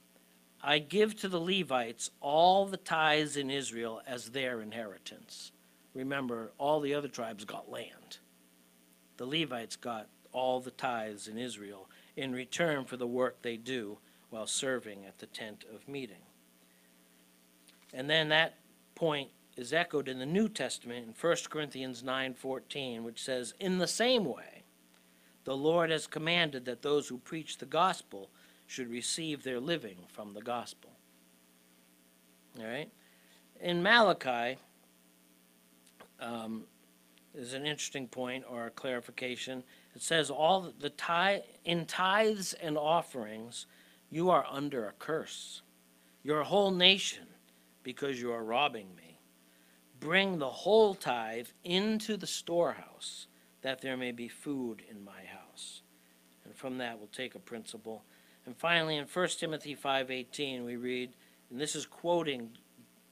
I 0.63 0.79
give 0.79 1.15
to 1.17 1.29
the 1.29 1.39
Levites 1.39 2.09
all 2.19 2.65
the 2.65 2.77
tithes 2.77 3.37
in 3.37 3.51
Israel 3.51 4.01
as 4.07 4.31
their 4.31 4.59
inheritance. 4.59 5.51
Remember, 5.93 6.51
all 6.57 6.79
the 6.79 6.95
other 6.95 7.09
tribes 7.09 7.45
got 7.45 7.69
land. 7.69 8.17
The 9.17 9.27
Levites 9.27 9.75
got 9.75 10.07
all 10.33 10.59
the 10.59 10.71
tithes 10.71 11.27
in 11.27 11.37
Israel 11.37 11.89
in 12.15 12.33
return 12.33 12.85
for 12.85 12.97
the 12.97 13.07
work 13.07 13.41
they 13.41 13.57
do 13.57 13.97
while 14.29 14.47
serving 14.47 15.05
at 15.05 15.19
the 15.19 15.25
tent 15.25 15.65
of 15.73 15.87
meeting. 15.87 16.23
And 17.93 18.09
then 18.09 18.29
that 18.29 18.55
point 18.95 19.29
is 19.57 19.73
echoed 19.73 20.07
in 20.07 20.19
the 20.19 20.25
New 20.25 20.47
Testament 20.47 21.07
in 21.07 21.13
1 21.13 21.49
Corinthians 21.49 22.03
9:14, 22.03 23.03
which 23.03 23.21
says, 23.21 23.53
"In 23.59 23.77
the 23.77 23.87
same 23.87 24.25
way, 24.25 24.63
the 25.43 25.57
Lord 25.57 25.89
has 25.89 26.07
commanded 26.07 26.65
that 26.65 26.81
those 26.81 27.09
who 27.09 27.17
preach 27.17 27.57
the 27.57 27.65
gospel 27.65 28.29
should 28.67 28.87
receive 28.87 29.43
their 29.43 29.59
living 29.59 30.07
from 30.07 30.33
the 30.33 30.41
gospel." 30.41 30.91
All 32.57 32.65
right? 32.65 32.89
In 33.59 33.83
Malachi, 33.83 34.57
um, 36.19 36.67
is 37.33 37.53
an 37.53 37.65
interesting 37.65 38.07
point 38.07 38.45
or 38.47 38.67
a 38.67 38.71
clarification. 38.71 39.63
It 39.95 40.01
says, 40.01 40.29
"All 40.29 40.61
the 40.61 40.89
tithe 40.89 41.43
in 41.65 41.85
tithes 41.85 42.53
and 42.53 42.77
offerings, 42.77 43.67
you 44.09 44.29
are 44.29 44.45
under 44.45 44.87
a 44.87 44.93
curse, 44.93 45.61
your 46.23 46.43
whole 46.43 46.71
nation, 46.71 47.27
because 47.83 48.21
you 48.21 48.31
are 48.31 48.43
robbing 48.43 48.95
me. 48.95 49.19
Bring 49.99 50.39
the 50.39 50.49
whole 50.49 50.95
tithe 50.95 51.49
into 51.63 52.17
the 52.17 52.27
storehouse, 52.27 53.27
that 53.61 53.81
there 53.81 53.97
may 53.97 54.11
be 54.11 54.27
food 54.27 54.81
in 54.89 55.03
my 55.03 55.25
house." 55.25 55.83
And 56.43 56.55
from 56.55 56.77
that, 56.79 56.97
we'll 56.97 57.07
take 57.07 57.35
a 57.35 57.39
principle. 57.39 58.03
And 58.45 58.57
finally, 58.57 58.97
in 58.97 59.07
1 59.07 59.39
Timothy 59.39 59.75
5:18, 59.75 60.65
we 60.65 60.75
read, 60.75 61.13
and 61.49 61.59
this 61.59 61.75
is 61.75 61.85
quoting 61.85 62.57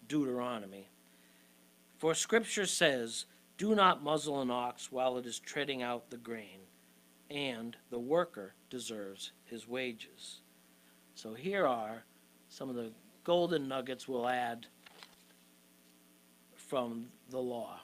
Deuteronomy. 0.08 0.90
For 1.98 2.16
scripture 2.16 2.66
says, 2.66 3.26
Do 3.58 3.76
not 3.76 4.02
muzzle 4.02 4.42
an 4.42 4.50
ox 4.50 4.92
while 4.92 5.18
it 5.18 5.26
is 5.26 5.38
treading 5.38 5.84
out 5.84 6.10
the 6.10 6.18
grain, 6.18 6.62
and 7.30 7.76
the 7.90 8.00
worker 8.00 8.54
deserves 8.70 9.32
his 9.46 9.68
wages. 9.68 10.42
So 11.16 11.34
here 11.34 11.68
are 11.68 12.04
some 12.48 12.70
of 12.70 12.76
the 12.76 12.92
golden 13.24 13.68
nuggets 13.68 14.08
we'll 14.08 14.28
add 14.28 14.68
from 16.56 17.08
the 17.30 17.40
law. 17.40 17.80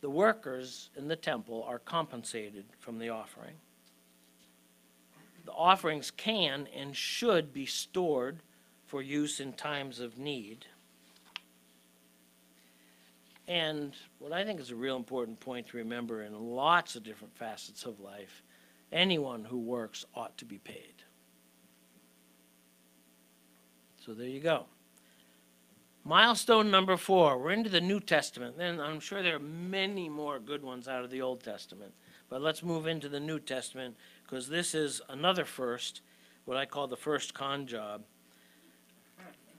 The 0.00 0.10
workers 0.10 0.90
in 0.96 1.08
the 1.08 1.16
temple 1.16 1.64
are 1.66 1.80
compensated 1.80 2.66
from 2.78 2.98
the 2.98 3.08
offering. 3.08 3.54
The 5.44 5.52
offerings 5.52 6.10
can 6.10 6.68
and 6.76 6.94
should 6.94 7.52
be 7.52 7.66
stored 7.66 8.40
for 8.86 9.02
use 9.02 9.40
in 9.40 9.54
times 9.54 9.98
of 9.98 10.18
need. 10.18 10.66
And 13.48 13.94
what 14.18 14.30
I 14.30 14.44
think 14.44 14.60
is 14.60 14.70
a 14.70 14.76
real 14.76 14.96
important 14.96 15.40
point 15.40 15.68
to 15.68 15.78
remember 15.78 16.22
in 16.22 16.38
lots 16.38 16.94
of 16.96 17.02
different 17.02 17.34
facets 17.34 17.84
of 17.84 17.98
life 17.98 18.42
anyone 18.92 19.44
who 19.44 19.58
works 19.58 20.04
ought 20.14 20.36
to 20.38 20.44
be 20.44 20.58
paid. 20.58 20.94
So 24.04 24.12
there 24.12 24.28
you 24.28 24.40
go. 24.40 24.66
Milestone 26.04 26.70
number 26.70 26.96
four. 26.96 27.38
We're 27.38 27.50
into 27.50 27.70
the 27.70 27.80
New 27.80 28.00
Testament. 28.00 28.56
Then 28.56 28.80
I'm 28.80 29.00
sure 29.00 29.22
there 29.22 29.36
are 29.36 29.40
many 29.40 30.08
more 30.08 30.38
good 30.38 30.62
ones 30.62 30.86
out 30.86 31.04
of 31.04 31.10
the 31.10 31.22
Old 31.22 31.42
Testament. 31.42 31.92
But 32.30 32.42
let's 32.42 32.62
move 32.62 32.86
into 32.86 33.08
the 33.08 33.20
New 33.20 33.38
Testament 33.38 33.96
because 34.24 34.48
this 34.48 34.74
is 34.74 35.00
another 35.08 35.44
first, 35.44 36.02
what 36.44 36.56
I 36.56 36.66
call 36.66 36.86
the 36.86 36.96
first 36.96 37.32
con 37.34 37.66
job. 37.66 38.02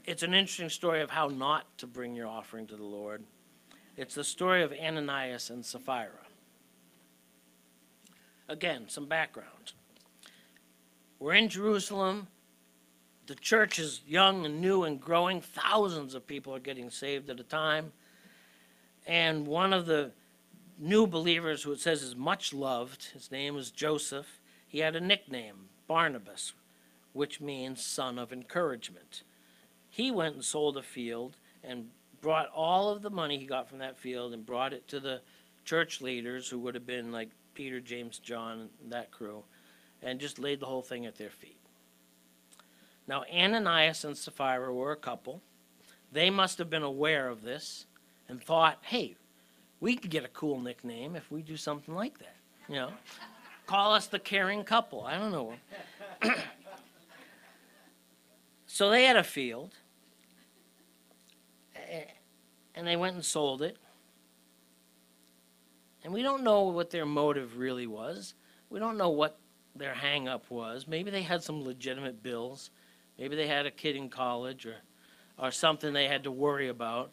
It's 0.06 0.24
an 0.24 0.34
interesting 0.34 0.70
story 0.70 1.02
of 1.02 1.10
how 1.10 1.28
not 1.28 1.66
to 1.80 1.88
bring 1.88 2.16
your 2.16 2.28
offering 2.28 2.66
to 2.68 2.76
the 2.76 2.84
Lord. 2.84 3.24
It's 4.00 4.16
the 4.16 4.24
story 4.24 4.64
of 4.64 4.72
Ananias 4.72 5.50
and 5.50 5.66
Sapphira. 5.66 6.26
Again, 8.48 8.86
some 8.88 9.08
background. 9.08 9.74
We're 11.20 11.34
in 11.34 11.50
Jerusalem. 11.50 12.28
The 13.28 13.36
church 13.36 13.78
is 13.78 14.00
young 14.08 14.46
and 14.46 14.62
new 14.62 14.86
and 14.86 15.02
growing. 15.02 15.42
Thousands 15.42 16.16
of 16.16 16.26
people 16.26 16.56
are 16.56 16.62
getting 16.62 16.90
saved 16.90 17.30
at 17.30 17.42
a 17.42 17.44
time. 17.44 17.92
And 19.06 19.46
one 19.46 19.74
of 19.74 19.86
the 19.86 20.12
new 20.78 21.06
believers, 21.06 21.64
who 21.64 21.74
it 21.74 21.82
says 21.82 22.02
is 22.02 22.16
much 22.16 22.54
loved, 22.54 23.10
his 23.12 23.30
name 23.34 23.54
was 23.54 23.70
Joseph, 23.70 24.40
he 24.66 24.80
had 24.80 24.96
a 24.96 25.02
nickname, 25.02 25.68
Barnabas, 25.88 26.54
which 27.12 27.42
means 27.42 27.84
son 27.84 28.18
of 28.18 28.32
encouragement. 28.32 29.24
He 29.90 30.10
went 30.10 30.36
and 30.36 30.46
sold 30.46 30.78
a 30.78 30.84
field 30.84 31.36
and 31.62 31.90
brought 32.22 32.50
all 32.54 32.90
of 32.90 33.02
the 33.02 33.10
money 33.10 33.38
he 33.38 33.46
got 33.46 33.70
from 33.70 33.80
that 33.80 33.98
field 33.98 34.34
and 34.34 34.46
brought 34.46 34.74
it 34.74 34.88
to 34.90 35.00
the 35.00 35.22
church 35.66 36.02
leaders, 36.02 36.50
who 36.50 36.60
would 36.60 36.76
have 36.76 36.86
been 36.86 37.12
like 37.12 37.30
Peter, 37.54 37.80
James, 37.80 38.20
John, 38.20 38.70
and 38.82 38.92
that 38.92 39.12
crew, 39.12 39.44
and 40.02 40.20
just 40.20 40.40
laid 40.40 40.60
the 40.60 40.66
whole 40.66 40.82
thing 40.82 41.06
at 41.06 41.18
their 41.18 41.30
feet. 41.30 41.58
Now, 43.08 43.24
Ananias 43.34 44.06
and 44.06 44.18
Sapphira 44.18 44.74
were 44.74 44.92
a 44.92 44.96
couple. 44.96 45.42
They 46.12 46.30
must 46.30 46.58
have 46.60 46.70
been 46.70 46.84
aware 46.84 47.28
of 47.28 47.44
this 47.44 47.86
and 48.28 48.42
thought, 48.42 48.78
hey, 48.82 49.16
we 49.80 49.96
could 49.96 50.12
get 50.12 50.24
a 50.24 50.30
cool 50.30 50.60
nickname 50.60 51.16
if 51.16 51.32
we 51.32 51.42
do 51.42 51.58
something 51.58 51.96
like 51.96 52.20
that. 52.20 52.36
You 52.68 52.76
know, 52.76 52.92
call 53.66 53.94
us 53.94 54.08
the 54.08 54.20
caring 54.20 54.64
couple. 54.64 55.04
I 55.04 55.18
don't 55.18 55.32
know. 55.32 55.54
so 58.68 58.90
they 58.90 59.06
had 59.06 59.18
a 59.18 59.24
field, 59.24 59.74
and 62.76 62.88
they 62.88 62.96
went 62.96 63.16
and 63.16 63.26
sold 63.26 63.62
it. 63.62 63.78
And 66.04 66.14
we 66.14 66.22
don't 66.22 66.44
know 66.44 66.64
what 66.64 66.92
their 66.92 67.06
motive 67.06 67.58
really 67.58 67.88
was. 67.88 68.34
We 68.70 68.80
don't 68.80 68.98
know 68.98 69.10
what 69.10 69.38
their 69.76 69.94
hang 69.94 70.28
up 70.28 70.50
was. 70.50 70.88
Maybe 70.88 71.12
they 71.12 71.24
had 71.24 71.44
some 71.44 71.64
legitimate 71.64 72.24
bills. 72.24 72.70
Maybe 73.18 73.36
they 73.36 73.48
had 73.48 73.66
a 73.66 73.72
kid 73.72 73.96
in 73.96 74.10
college 74.10 74.66
or, 74.66 74.78
or 75.38 75.52
something 75.52 75.94
they 75.94 76.08
had 76.08 76.24
to 76.24 76.32
worry 76.32 76.70
about. 76.70 77.12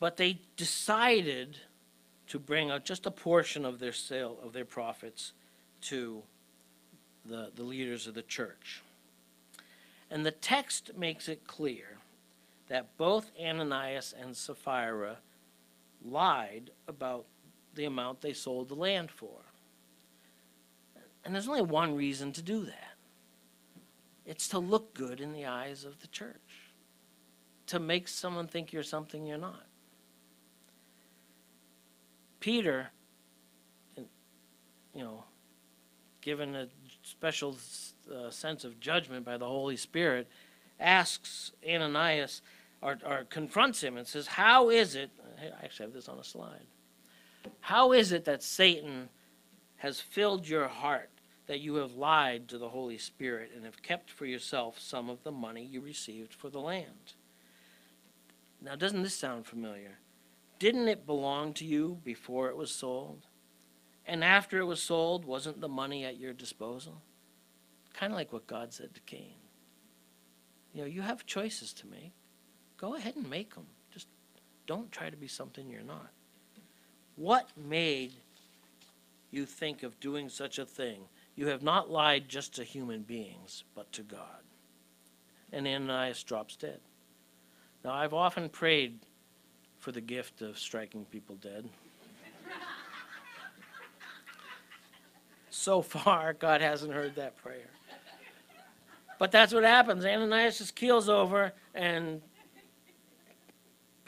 But 0.00 0.16
they 0.16 0.40
decided 0.56 1.58
to 2.28 2.38
bring 2.38 2.70
out 2.70 2.84
just 2.84 3.06
a 3.06 3.10
portion 3.10 3.64
of 3.64 3.78
their 3.78 3.92
sale, 3.92 4.38
of 4.42 4.52
their 4.52 4.64
profits, 4.64 5.32
to 5.82 6.22
the, 7.24 7.52
the 7.54 7.62
leaders 7.62 8.06
of 8.06 8.14
the 8.14 8.22
church. 8.22 8.82
And 10.10 10.24
the 10.26 10.30
text 10.30 10.92
makes 10.96 11.28
it 11.28 11.46
clear 11.46 11.97
that 12.68 12.96
both 12.96 13.30
Ananias 13.40 14.14
and 14.18 14.36
Sapphira 14.36 15.18
lied 16.04 16.70
about 16.86 17.26
the 17.74 17.84
amount 17.84 18.20
they 18.20 18.32
sold 18.32 18.68
the 18.68 18.74
land 18.74 19.10
for. 19.10 19.40
And 21.24 21.34
there's 21.34 21.48
only 21.48 21.62
one 21.62 21.94
reason 21.94 22.32
to 22.32 22.42
do 22.42 22.64
that 22.64 22.98
it's 24.28 24.46
to 24.48 24.58
look 24.58 24.92
good 24.92 25.22
in 25.22 25.32
the 25.32 25.46
eyes 25.46 25.84
of 25.84 26.00
the 26.00 26.06
church, 26.08 26.72
to 27.66 27.78
make 27.78 28.06
someone 28.06 28.46
think 28.46 28.74
you're 28.74 28.82
something 28.82 29.26
you're 29.26 29.38
not. 29.38 29.64
Peter, 32.38 32.90
you 33.96 35.02
know, 35.02 35.24
given 36.20 36.54
a 36.54 36.68
special 37.02 37.56
uh, 38.14 38.28
sense 38.28 38.64
of 38.64 38.78
judgment 38.78 39.24
by 39.24 39.38
the 39.38 39.46
Holy 39.46 39.78
Spirit, 39.78 40.28
asks 40.78 41.52
Ananias 41.66 42.42
or, 42.82 42.98
or 43.04 43.24
confronts 43.24 43.82
him 43.82 43.96
and 43.96 44.06
says, 44.06 44.26
How 44.26 44.70
is 44.70 44.94
it? 44.94 45.10
I 45.40 45.64
actually 45.64 45.86
have 45.86 45.94
this 45.94 46.08
on 46.08 46.18
a 46.18 46.24
slide. 46.24 46.66
How 47.60 47.92
is 47.92 48.12
it 48.12 48.24
that 48.24 48.42
Satan 48.42 49.08
has 49.76 50.00
filled 50.00 50.48
your 50.48 50.68
heart 50.68 51.10
that 51.46 51.60
you 51.60 51.76
have 51.76 51.94
lied 51.94 52.48
to 52.48 52.58
the 52.58 52.68
Holy 52.68 52.98
Spirit 52.98 53.52
and 53.54 53.64
have 53.64 53.82
kept 53.82 54.10
for 54.10 54.26
yourself 54.26 54.78
some 54.78 55.08
of 55.08 55.22
the 55.22 55.32
money 55.32 55.64
you 55.64 55.80
received 55.80 56.34
for 56.34 56.50
the 56.50 56.60
land? 56.60 57.14
Now, 58.60 58.74
doesn't 58.74 59.02
this 59.02 59.14
sound 59.14 59.46
familiar? 59.46 59.98
Didn't 60.58 60.88
it 60.88 61.06
belong 61.06 61.54
to 61.54 61.64
you 61.64 62.00
before 62.04 62.48
it 62.48 62.56
was 62.56 62.72
sold? 62.72 63.26
And 64.04 64.24
after 64.24 64.58
it 64.58 64.64
was 64.64 64.82
sold, 64.82 65.24
wasn't 65.24 65.60
the 65.60 65.68
money 65.68 66.04
at 66.04 66.18
your 66.18 66.32
disposal? 66.32 67.02
Kind 67.94 68.12
of 68.12 68.16
like 68.16 68.32
what 68.32 68.46
God 68.46 68.72
said 68.72 68.94
to 68.94 69.00
Cain. 69.02 69.34
You 70.72 70.82
know, 70.82 70.86
you 70.86 71.02
have 71.02 71.26
choices 71.26 71.72
to 71.74 71.86
make. 71.86 72.12
Go 72.78 72.94
ahead 72.94 73.16
and 73.16 73.28
make 73.28 73.54
them. 73.54 73.66
Just 73.92 74.06
don't 74.66 74.90
try 74.90 75.10
to 75.10 75.16
be 75.16 75.28
something 75.28 75.68
you're 75.68 75.82
not. 75.82 76.10
What 77.16 77.48
made 77.56 78.12
you 79.30 79.44
think 79.44 79.82
of 79.82 79.98
doing 80.00 80.28
such 80.28 80.58
a 80.58 80.64
thing? 80.64 81.00
You 81.34 81.48
have 81.48 81.62
not 81.62 81.90
lied 81.90 82.28
just 82.28 82.54
to 82.54 82.64
human 82.64 83.02
beings, 83.02 83.64
but 83.74 83.92
to 83.92 84.02
God. 84.02 84.42
And 85.52 85.66
Ananias 85.66 86.22
drops 86.22 86.56
dead. 86.56 86.80
Now, 87.84 87.92
I've 87.92 88.14
often 88.14 88.48
prayed 88.48 89.00
for 89.78 89.92
the 89.92 90.00
gift 90.00 90.42
of 90.42 90.58
striking 90.58 91.04
people 91.06 91.36
dead. 91.36 91.68
so 95.50 95.82
far, 95.82 96.32
God 96.32 96.60
hasn't 96.60 96.92
heard 96.92 97.16
that 97.16 97.36
prayer. 97.36 97.70
But 99.18 99.32
that's 99.32 99.52
what 99.52 99.64
happens. 99.64 100.04
Ananias 100.04 100.58
just 100.58 100.76
keels 100.76 101.08
over, 101.08 101.52
and 101.74 102.20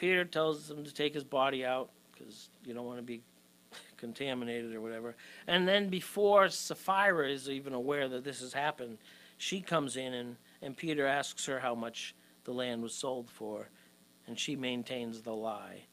Peter 0.01 0.25
tells 0.25 0.71
him 0.71 0.83
to 0.83 0.91
take 0.91 1.13
his 1.13 1.23
body 1.23 1.63
out 1.63 1.91
because 2.11 2.49
you 2.65 2.73
don't 2.73 2.87
want 2.87 2.97
to 2.97 3.03
be 3.03 3.21
contaminated 3.97 4.73
or 4.73 4.81
whatever. 4.81 5.15
And 5.45 5.67
then 5.67 5.89
before 5.89 6.49
Sapphira 6.49 7.29
is 7.29 7.47
even 7.47 7.73
aware 7.73 8.09
that 8.09 8.23
this 8.23 8.41
has 8.41 8.51
happened, 8.51 8.97
she 9.37 9.61
comes 9.61 9.97
in 9.97 10.15
and, 10.15 10.37
and 10.63 10.75
Peter 10.75 11.05
asks 11.05 11.45
her 11.45 11.59
how 11.59 11.75
much 11.75 12.15
the 12.45 12.51
land 12.51 12.81
was 12.81 12.95
sold 12.95 13.29
for. 13.29 13.69
and 14.25 14.39
she 14.39 14.55
maintains 14.55 15.21
the 15.21 15.35
lie, 15.35 15.83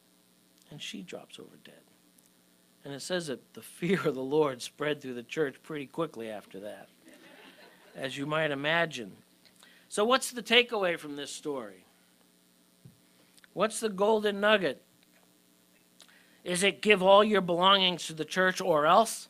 and 0.71 0.81
she 0.81 1.03
drops 1.03 1.37
over 1.37 1.57
dead. 1.63 1.83
And 2.83 2.95
it 2.95 3.03
says 3.03 3.27
that 3.27 3.53
the 3.53 3.61
fear 3.79 4.07
of 4.07 4.15
the 4.15 4.23
Lord 4.23 4.63
spread 4.63 5.01
through 5.01 5.13
the 5.13 5.21
church 5.21 5.61
pretty 5.61 5.85
quickly 5.85 6.31
after 6.31 6.59
that, 6.61 6.89
as 7.95 8.17
you 8.17 8.25
might 8.25 8.49
imagine. 8.49 9.11
So, 9.87 10.03
what's 10.03 10.31
the 10.31 10.41
takeaway 10.41 10.97
from 10.97 11.15
this 11.15 11.31
story? 11.31 11.85
What's 13.59 13.81
the 13.81 13.89
golden 13.89 14.39
nugget? 14.39 14.81
Is 16.45 16.63
it 16.63 16.81
give 16.81 17.03
all 17.03 17.25
your 17.25 17.41
belongings 17.41 18.07
to 18.07 18.13
the 18.13 18.23
church 18.23 18.61
or 18.61 18.85
else? 18.85 19.27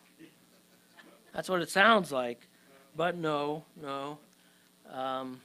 That's 1.33 1.49
what 1.49 1.63
it 1.63 1.71
sounds 1.71 2.11
like. 2.11 2.47
But 2.95 3.17
no, 3.17 3.65
no. 3.81 4.19
Um, 4.87 5.41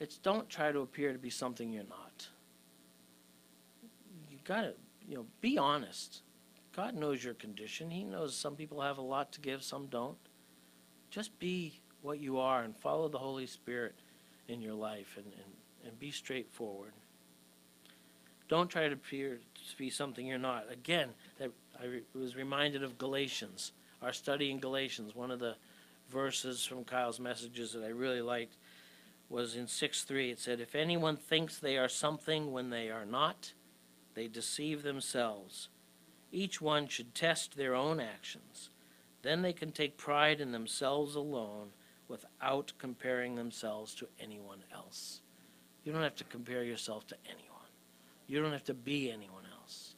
it's 0.00 0.18
don't 0.18 0.50
try 0.50 0.72
to 0.72 0.80
appear 0.80 1.12
to 1.12 1.18
be 1.20 1.30
something 1.30 1.72
you're 1.72 1.84
not. 1.84 2.26
You 4.28 4.38
gotta, 4.42 4.74
you 5.06 5.14
know, 5.14 5.26
be 5.40 5.56
honest. 5.56 6.22
God 6.74 6.96
knows 6.96 7.22
your 7.22 7.34
condition. 7.34 7.88
He 7.88 8.02
knows 8.02 8.36
some 8.36 8.56
people 8.56 8.80
have 8.80 8.98
a 8.98 9.00
lot 9.00 9.30
to 9.34 9.40
give, 9.40 9.62
some 9.62 9.86
don't. 9.86 10.18
Just 11.08 11.38
be 11.38 11.80
what 12.02 12.18
you 12.18 12.40
are 12.40 12.64
and 12.64 12.76
follow 12.76 13.08
the 13.08 13.18
Holy 13.18 13.46
Spirit 13.46 13.94
in 14.48 14.60
your 14.60 14.74
life 14.74 15.14
and, 15.16 15.26
and, 15.26 15.52
and 15.86 15.98
be 16.00 16.10
straightforward. 16.10 16.94
Don't 18.48 18.68
try 18.68 18.88
to 18.88 18.94
appear 18.94 19.40
to 19.54 19.76
be 19.76 19.90
something 19.90 20.26
you're 20.26 20.38
not. 20.38 20.64
Again, 20.70 21.10
that 21.38 21.50
I 21.80 21.86
re- 21.86 22.02
was 22.14 22.34
reminded 22.34 22.82
of 22.82 22.98
Galatians, 22.98 23.72
our 24.02 24.12
study 24.12 24.50
in 24.50 24.58
Galatians. 24.58 25.14
One 25.14 25.30
of 25.30 25.38
the 25.38 25.56
verses 26.10 26.64
from 26.64 26.84
Kyle's 26.84 27.20
messages 27.20 27.72
that 27.72 27.84
I 27.84 27.88
really 27.88 28.22
liked 28.22 28.56
was 29.28 29.56
in 29.56 29.66
6 29.66 30.02
3. 30.02 30.30
It 30.30 30.40
said, 30.40 30.60
If 30.60 30.74
anyone 30.74 31.16
thinks 31.16 31.58
they 31.58 31.76
are 31.76 31.88
something 31.88 32.52
when 32.52 32.70
they 32.70 32.88
are 32.90 33.04
not, 33.04 33.52
they 34.14 34.26
deceive 34.26 34.82
themselves. 34.82 35.68
Each 36.32 36.60
one 36.60 36.88
should 36.88 37.14
test 37.14 37.56
their 37.56 37.74
own 37.74 38.00
actions. 38.00 38.70
Then 39.22 39.42
they 39.42 39.52
can 39.52 39.72
take 39.72 39.96
pride 39.96 40.40
in 40.40 40.52
themselves 40.52 41.14
alone 41.14 41.70
without 42.06 42.72
comparing 42.78 43.34
themselves 43.34 43.94
to 43.96 44.08
anyone 44.18 44.62
else. 44.72 45.20
You 45.84 45.92
don't 45.92 46.02
have 46.02 46.16
to 46.16 46.24
compare 46.24 46.64
yourself 46.64 47.06
to 47.08 47.16
anyone. 47.26 47.47
You 48.28 48.40
don't 48.42 48.52
have 48.52 48.64
to 48.64 48.74
be 48.74 49.10
anyone 49.10 49.44
else. 49.60 49.94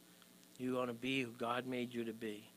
You 0.56 0.76
want 0.76 0.88
to 0.88 0.94
be 0.94 1.22
who 1.22 1.32
God 1.32 1.66
made 1.66 1.92
you 1.92 2.04
to 2.04 2.12
be. 2.12 2.48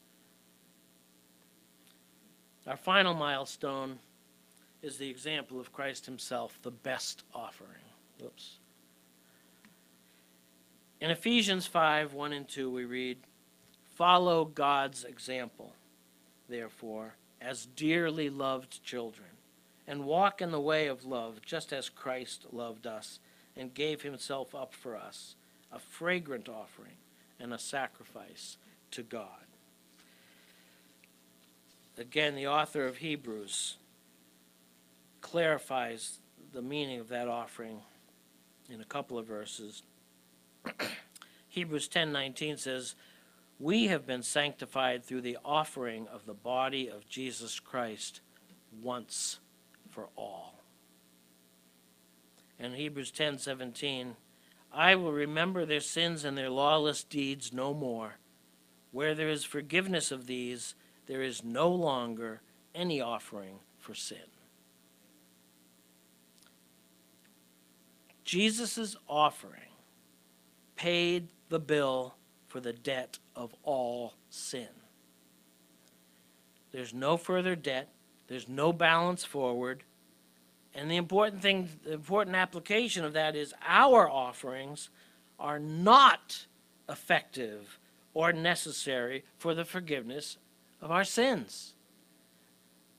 Our 2.67 2.77
final 2.77 3.13
milestone 3.13 3.99
is 4.81 4.97
the 4.97 5.09
example 5.09 5.59
of 5.59 5.73
Christ 5.73 6.05
Himself, 6.05 6.57
the 6.61 6.71
best 6.71 7.23
offering. 7.33 7.71
Whoops. 8.21 8.57
In 11.01 11.11
Ephesians 11.11 11.65
5 11.65 12.13
1 12.13 12.33
and 12.33 12.47
2, 12.47 12.69
we 12.69 12.85
read, 12.85 13.17
Follow 13.95 14.45
God's 14.45 15.03
example, 15.03 15.73
therefore, 16.47 17.15
as 17.41 17.65
dearly 17.65 18.29
loved 18.29 18.83
children, 18.83 19.29
and 19.87 20.05
walk 20.05 20.41
in 20.41 20.51
the 20.51 20.61
way 20.61 20.87
of 20.87 21.03
love, 21.03 21.41
just 21.45 21.73
as 21.73 21.89
Christ 21.89 22.45
loved 22.51 22.87
us 22.87 23.19
and 23.57 23.73
gave 23.73 24.01
Himself 24.01 24.55
up 24.55 24.73
for 24.73 24.95
us, 24.95 25.35
a 25.73 25.79
fragrant 25.79 26.47
offering 26.47 26.97
and 27.39 27.53
a 27.53 27.59
sacrifice 27.59 28.57
to 28.91 29.03
God. 29.03 29.27
Again, 31.97 32.35
the 32.35 32.47
author 32.47 32.85
of 32.85 32.97
Hebrews 32.97 33.77
clarifies 35.21 36.19
the 36.51 36.61
meaning 36.61 36.99
of 36.99 37.09
that 37.09 37.27
offering 37.27 37.79
in 38.69 38.81
a 38.81 38.85
couple 38.85 39.17
of 39.17 39.25
verses. 39.25 39.83
Hebrews 41.49 41.87
10:19 41.87 42.57
says, 42.57 42.95
"We 43.59 43.87
have 43.87 44.07
been 44.07 44.23
sanctified 44.23 45.03
through 45.03 45.21
the 45.21 45.37
offering 45.45 46.07
of 46.07 46.25
the 46.25 46.33
body 46.33 46.87
of 46.87 47.07
Jesus 47.07 47.59
Christ 47.59 48.21
once 48.81 49.39
for 49.89 50.09
all." 50.15 50.63
And 52.57 52.75
Hebrews 52.75 53.11
10:17, 53.11 54.15
"I 54.73 54.95
will 54.95 55.13
remember 55.13 55.65
their 55.65 55.79
sins 55.79 56.23
and 56.23 56.37
their 56.37 56.49
lawless 56.49 57.03
deeds 57.03 57.53
no 57.53 57.73
more. 57.73 58.17
Where 58.91 59.13
there 59.13 59.29
is 59.29 59.43
forgiveness 59.43 60.11
of 60.11 60.25
these, 60.25 60.75
there 61.05 61.21
is 61.21 61.43
no 61.43 61.69
longer 61.69 62.41
any 62.73 62.99
offering 62.99 63.59
for 63.77 63.93
sin." 63.93 64.17
Jesus' 68.23 68.95
offering 69.07 69.71
paid 70.75 71.29
the 71.49 71.59
bill 71.59 72.15
for 72.47 72.59
the 72.59 72.73
debt 72.73 73.19
of 73.35 73.53
all 73.63 74.15
sin. 74.29 74.69
There's 76.71 76.93
no 76.93 77.17
further 77.17 77.55
debt, 77.55 77.93
there's 78.27 78.47
no 78.47 78.73
balance 78.73 79.23
forward. 79.23 79.83
And 80.75 80.89
the 80.89 80.97
important 80.97 81.41
thing, 81.41 81.69
the 81.83 81.93
important 81.93 82.35
application 82.35 83.05
of 83.05 83.13
that 83.13 83.35
is 83.35 83.53
our 83.65 84.09
offerings 84.09 84.89
are 85.39 85.59
not 85.59 86.45
effective 86.89 87.79
or 88.13 88.33
necessary 88.33 89.23
for 89.37 89.53
the 89.53 89.65
forgiveness 89.65 90.37
of 90.81 90.91
our 90.91 91.03
sins. 91.03 91.73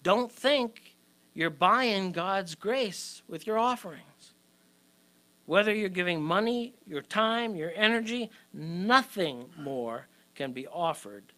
Don't 0.03 0.31
think 0.31 0.97
you're 1.33 1.51
buying 1.51 2.13
God's 2.13 2.55
grace 2.55 3.23
with 3.29 3.47
your 3.47 3.59
offerings. 3.59 4.33
Whether 5.47 5.75
you're 5.75 5.89
giving 5.89 6.23
money, 6.23 6.75
your 6.87 7.03
time, 7.03 7.55
your 7.55 7.73
energy, 7.75 8.31
nothing 8.53 9.47
more 9.59 10.07
can 10.35 10.53
be 10.53 10.67
offered 10.67 11.33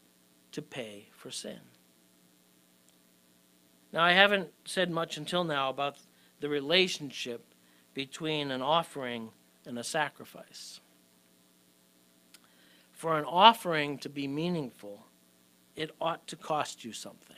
to 0.52 0.62
pay 0.62 1.08
for 1.12 1.30
sin. 1.30 1.58
Now, 3.92 4.04
I 4.04 4.12
haven't 4.12 4.50
said 4.64 4.90
much 4.90 5.16
until 5.16 5.42
now 5.42 5.70
about 5.70 5.96
the 6.40 6.48
relationship 6.48 7.44
between 7.94 8.50
an 8.50 8.62
offering 8.62 9.30
and 9.64 9.78
a 9.78 9.84
sacrifice. 9.84 10.80
For 12.92 13.18
an 13.18 13.24
offering 13.24 13.98
to 13.98 14.08
be 14.08 14.26
meaningful, 14.26 15.06
it 15.74 15.90
ought 16.00 16.26
to 16.28 16.36
cost 16.36 16.84
you 16.84 16.92
something. 16.92 17.36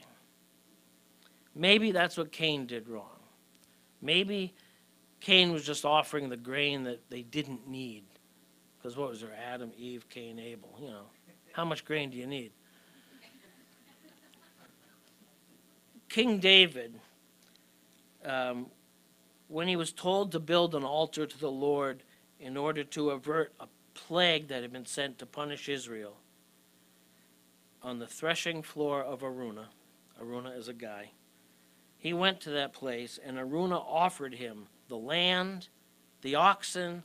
Maybe 1.54 1.90
that's 1.90 2.16
what 2.16 2.30
Cain 2.30 2.66
did 2.66 2.88
wrong. 2.88 3.18
Maybe 4.00 4.54
Cain 5.20 5.52
was 5.52 5.64
just 5.64 5.84
offering 5.84 6.28
the 6.28 6.37
grain 6.37 6.84
that 6.84 7.11
they 7.11 7.22
didn't 7.22 7.68
need. 7.68 8.04
Because 8.78 8.96
what 8.96 9.11
was 9.11 9.20
there? 9.20 9.37
Adam, 9.52 9.72
Eve, 9.76 10.08
Cain, 10.08 10.38
Abel. 10.38 10.78
You 10.80 10.88
know, 10.88 11.06
how 11.52 11.64
much 11.64 11.84
grain 11.84 12.11
do 12.11 12.16
you 12.16 12.26
need? 12.26 12.52
King 16.08 16.38
David, 16.38 16.94
um, 18.24 18.66
when 19.48 19.66
he 19.66 19.76
was 19.76 19.92
told 19.92 20.30
to 20.32 20.40
build 20.40 20.74
an 20.74 20.84
altar 20.84 21.26
to 21.26 21.38
the 21.38 21.50
Lord 21.50 22.02
in 22.38 22.56
order 22.56 22.84
to 22.84 23.11
avert 23.11 23.52
a 23.58 23.66
plague 23.94 24.48
that 24.48 24.62
had 24.62 24.72
been 24.72 24.87
sent 24.87 25.18
to 25.18 25.26
punish 25.26 25.68
Israel, 25.68 26.16
on 27.82 27.98
the 27.98 28.06
threshing 28.06 28.62
floor 28.62 29.02
of 29.02 29.22
Araunah, 29.22 29.68
Araunah 30.20 30.56
is 30.56 30.68
a 30.68 30.74
guy, 30.74 31.11
he 31.96 32.12
went 32.12 32.40
to 32.40 32.50
that 32.50 32.72
place 32.72 33.18
and 33.24 33.38
Araunah 33.38 33.84
offered 33.88 34.34
him 34.34 34.66
the 34.88 34.96
land, 34.96 35.68
the 36.22 36.34
oxen, 36.34 37.02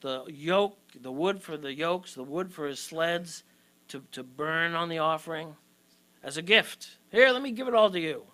the 0.00 0.24
yoke, 0.26 0.78
the 1.00 1.12
wood 1.12 1.42
for 1.42 1.56
the 1.56 1.74
yokes, 1.74 2.14
the 2.14 2.22
wood 2.22 2.52
for 2.52 2.66
his 2.66 2.80
sleds 2.80 3.44
to, 3.88 4.02
to 4.12 4.22
burn 4.22 4.74
on 4.74 4.88
the 4.88 4.98
offering 4.98 5.54
as 6.22 6.36
a 6.36 6.42
gift. 6.42 6.98
Here, 7.10 7.30
let 7.30 7.42
me 7.42 7.52
give 7.52 7.68
it 7.68 7.74
all 7.74 7.90
to 7.90 8.00
you. 8.00 8.24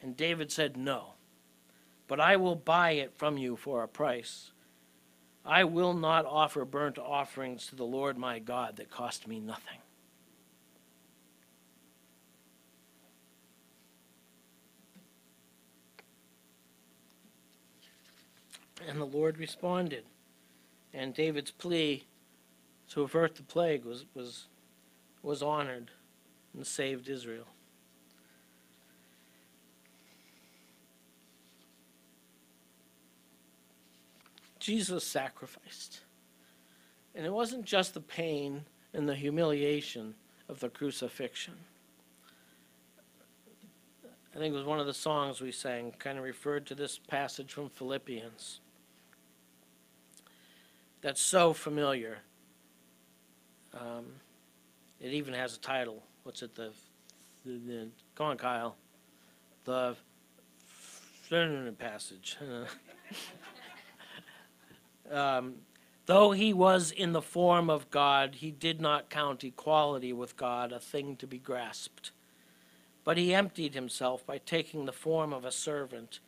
And 0.00 0.16
David 0.16 0.50
said, 0.50 0.76
No, 0.76 1.14
but 2.12 2.20
I 2.20 2.36
will 2.36 2.56
buy 2.56 2.90
it 2.90 3.14
from 3.16 3.38
you 3.38 3.56
for 3.56 3.82
a 3.82 3.88
price. 3.88 4.50
I 5.46 5.64
will 5.64 5.94
not 5.94 6.26
offer 6.26 6.62
burnt 6.66 6.98
offerings 6.98 7.68
to 7.68 7.74
the 7.74 7.86
Lord 7.86 8.18
my 8.18 8.38
God 8.38 8.76
that 8.76 8.90
cost 8.90 9.26
me 9.26 9.40
nothing. 9.40 9.78
And 18.86 19.00
the 19.00 19.06
Lord 19.06 19.38
responded. 19.38 20.04
And 20.92 21.14
David's 21.14 21.50
plea 21.50 22.04
to 22.90 23.00
avert 23.00 23.36
the 23.36 23.42
plague 23.42 23.86
was, 23.86 24.04
was, 24.12 24.48
was 25.22 25.42
honored 25.42 25.90
and 26.52 26.66
saved 26.66 27.08
Israel. 27.08 27.46
Jesus 34.62 35.02
sacrificed. 35.02 36.02
And 37.16 37.26
it 37.26 37.32
wasn't 37.32 37.64
just 37.64 37.94
the 37.94 38.00
pain 38.00 38.62
and 38.94 39.08
the 39.08 39.14
humiliation 39.16 40.14
of 40.48 40.60
the 40.60 40.68
crucifixion. 40.68 41.54
I 44.32 44.38
think 44.38 44.54
it 44.54 44.56
was 44.56 44.64
one 44.64 44.78
of 44.78 44.86
the 44.86 44.94
songs 44.94 45.40
we 45.40 45.50
sang, 45.50 45.92
kind 45.98 46.16
of 46.16 46.22
referred 46.22 46.66
to 46.66 46.76
this 46.76 46.96
passage 46.96 47.52
from 47.52 47.70
Philippians. 47.70 48.60
that's 51.02 51.20
so 51.20 51.52
familiar. 51.52 52.18
Um, 53.74 54.06
it 55.00 55.12
even 55.12 55.34
has 55.34 55.56
a 55.56 55.58
title. 55.58 56.04
What's 56.22 56.42
it? 56.42 56.54
The, 56.54 56.70
the, 57.44 57.58
the 57.66 57.88
go 58.14 58.26
on, 58.26 58.36
Kyle. 58.36 58.76
The 59.64 59.96
passage. 61.78 62.38
Um, 65.12 65.54
Though 66.06 66.32
he 66.32 66.52
was 66.52 66.90
in 66.90 67.12
the 67.12 67.22
form 67.22 67.70
of 67.70 67.90
God, 67.90 68.36
he 68.36 68.50
did 68.50 68.80
not 68.80 69.08
count 69.08 69.44
equality 69.44 70.12
with 70.12 70.36
God 70.36 70.72
a 70.72 70.80
thing 70.80 71.16
to 71.16 71.26
be 71.28 71.38
grasped. 71.38 72.10
But 73.04 73.16
he 73.16 73.34
emptied 73.34 73.74
himself 73.74 74.26
by 74.26 74.38
taking 74.38 74.84
the 74.84 74.92
form 74.92 75.32
of 75.32 75.44
a 75.44 75.52
servant. 75.52 76.18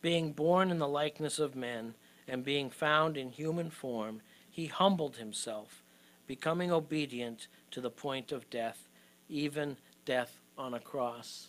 Being 0.00 0.32
born 0.32 0.70
in 0.70 0.78
the 0.78 0.88
likeness 0.88 1.38
of 1.38 1.54
men, 1.54 1.94
and 2.26 2.44
being 2.44 2.70
found 2.70 3.16
in 3.16 3.30
human 3.30 3.70
form, 3.70 4.22
he 4.50 4.66
humbled 4.66 5.16
himself, 5.16 5.82
becoming 6.26 6.72
obedient 6.72 7.46
to 7.70 7.80
the 7.80 7.90
point 7.90 8.32
of 8.32 8.48
death, 8.50 8.88
even 9.28 9.76
death 10.04 10.40
on 10.58 10.74
a 10.74 10.80
cross. 10.80 11.48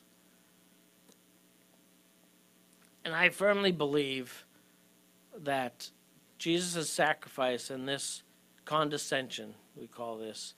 And 3.04 3.16
I 3.16 3.30
firmly 3.30 3.72
believe 3.72 4.46
that 5.38 5.90
Jesus' 6.44 6.90
sacrifice 6.90 7.70
and 7.70 7.88
this 7.88 8.22
condescension, 8.66 9.54
we 9.78 9.88
call 9.88 10.18
this, 10.18 10.56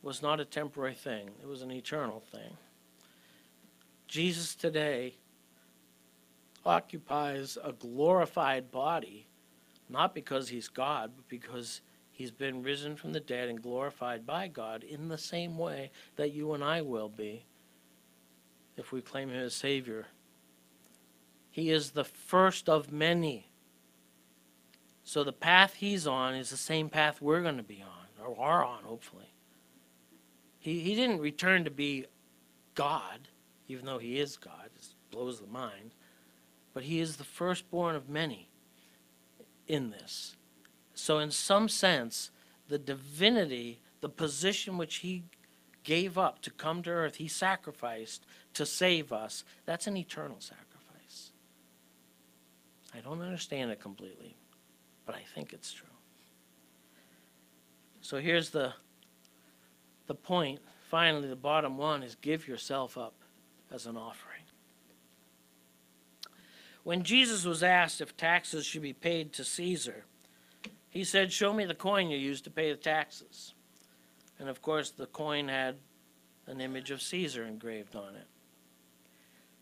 was 0.00 0.22
not 0.22 0.40
a 0.40 0.44
temporary 0.46 0.94
thing, 0.94 1.28
it 1.42 1.46
was 1.46 1.60
an 1.60 1.70
eternal 1.70 2.20
thing. 2.32 2.56
Jesus 4.08 4.54
today 4.54 5.12
occupies 6.64 7.58
a 7.62 7.74
glorified 7.74 8.70
body, 8.70 9.26
not 9.90 10.14
because 10.14 10.48
he's 10.48 10.68
God, 10.68 11.12
but 11.14 11.28
because 11.28 11.82
he's 12.10 12.30
been 12.30 12.62
risen 12.62 12.96
from 12.96 13.12
the 13.12 13.20
dead 13.20 13.50
and 13.50 13.62
glorified 13.62 14.24
by 14.24 14.48
God 14.48 14.82
in 14.82 15.08
the 15.08 15.18
same 15.18 15.58
way 15.58 15.90
that 16.16 16.32
you 16.32 16.54
and 16.54 16.64
I 16.64 16.80
will 16.80 17.10
be 17.10 17.44
if 18.78 18.92
we 18.92 19.02
claim 19.02 19.28
him 19.28 19.44
as 19.44 19.52
Savior. 19.52 20.06
He 21.50 21.68
is 21.68 21.90
the 21.90 22.04
first 22.04 22.70
of 22.70 22.90
many. 22.90 23.51
So 25.04 25.24
the 25.24 25.32
path 25.32 25.74
he's 25.74 26.06
on 26.06 26.34
is 26.34 26.50
the 26.50 26.56
same 26.56 26.88
path 26.88 27.20
we're 27.20 27.42
going 27.42 27.56
to 27.56 27.62
be 27.62 27.82
on, 27.82 28.24
or 28.24 28.38
are 28.38 28.64
on, 28.64 28.84
hopefully. 28.84 29.32
He, 30.58 30.80
he 30.80 30.94
didn't 30.94 31.20
return 31.20 31.64
to 31.64 31.70
be 31.70 32.06
God, 32.74 33.28
even 33.68 33.84
though 33.84 33.98
he 33.98 34.18
is 34.18 34.36
God. 34.36 34.70
It 34.76 34.86
blows 35.10 35.40
the 35.40 35.46
mind. 35.46 35.94
But 36.72 36.84
he 36.84 37.00
is 37.00 37.16
the 37.16 37.24
firstborn 37.24 37.96
of 37.96 38.08
many 38.08 38.48
in 39.66 39.90
this. 39.90 40.36
So, 40.94 41.18
in 41.18 41.30
some 41.30 41.68
sense, 41.68 42.30
the 42.68 42.78
divinity, 42.78 43.80
the 44.00 44.08
position 44.08 44.78
which 44.78 44.96
he 44.96 45.24
gave 45.84 46.16
up 46.16 46.40
to 46.42 46.50
come 46.50 46.82
to 46.82 46.90
earth, 46.90 47.16
he 47.16 47.28
sacrificed 47.28 48.24
to 48.54 48.64
save 48.64 49.12
us, 49.12 49.44
that's 49.64 49.86
an 49.86 49.96
eternal 49.96 50.36
sacrifice. 50.38 51.32
I 52.94 53.00
don't 53.00 53.20
understand 53.20 53.70
it 53.70 53.80
completely, 53.80 54.36
but 55.06 55.14
I 55.14 55.22
think 55.34 55.52
it's 55.52 55.72
true. 55.72 55.88
So 58.00 58.18
here's 58.18 58.50
the 58.50 58.74
the 60.06 60.14
point. 60.14 60.60
Finally, 60.90 61.28
the 61.28 61.36
bottom 61.36 61.78
one 61.78 62.02
is 62.02 62.16
give 62.16 62.46
yourself 62.46 62.98
up 62.98 63.14
as 63.70 63.86
an 63.86 63.96
offering. 63.96 64.42
When 66.84 67.02
Jesus 67.02 67.44
was 67.44 67.62
asked 67.62 68.00
if 68.00 68.16
taxes 68.16 68.66
should 68.66 68.82
be 68.82 68.92
paid 68.92 69.32
to 69.34 69.44
Caesar, 69.44 70.04
he 70.90 71.04
said, 71.04 71.32
Show 71.32 71.52
me 71.52 71.64
the 71.64 71.74
coin 71.74 72.10
you 72.10 72.18
used 72.18 72.44
to 72.44 72.50
pay 72.50 72.70
the 72.70 72.76
taxes. 72.76 73.54
And 74.38 74.48
of 74.48 74.60
course, 74.60 74.90
the 74.90 75.06
coin 75.06 75.48
had 75.48 75.76
an 76.46 76.60
image 76.60 76.90
of 76.90 77.00
Caesar 77.00 77.44
engraved 77.44 77.94
on 77.94 78.16
it. 78.16 78.26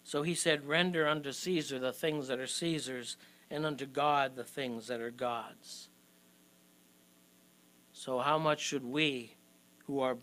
So 0.03 0.22
he 0.22 0.34
said, 0.34 0.66
Render 0.66 1.07
unto 1.07 1.30
Caesar 1.30 1.78
the 1.78 1.93
things 1.93 2.26
that 2.28 2.41
are 2.41 2.47
Caesar's, 2.47 3.16
and 3.51 3.67
unto 3.67 3.87
God 3.87 4.37
the 4.37 4.45
things 4.45 4.87
that 4.87 5.01
are 5.01 5.11
God's. 5.11 5.89
So, 7.93 8.19
how 8.19 8.39
much 8.39 8.61
should 8.61 8.85
we, 8.85 9.35
who, 9.87 10.01
are, 10.01 10.17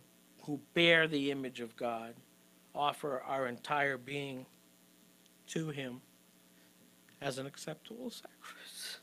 who 0.44 0.60
bear 0.74 1.08
the 1.08 1.30
image 1.30 1.60
of 1.60 1.76
God, 1.76 2.16
offer 2.74 3.22
our 3.22 3.48
entire 3.48 3.98
being 3.98 4.46
to 5.48 5.70
Him 5.70 6.02
as 7.22 7.38
an 7.38 7.46
acceptable 7.46 8.10
sacrifice? 8.10 9.00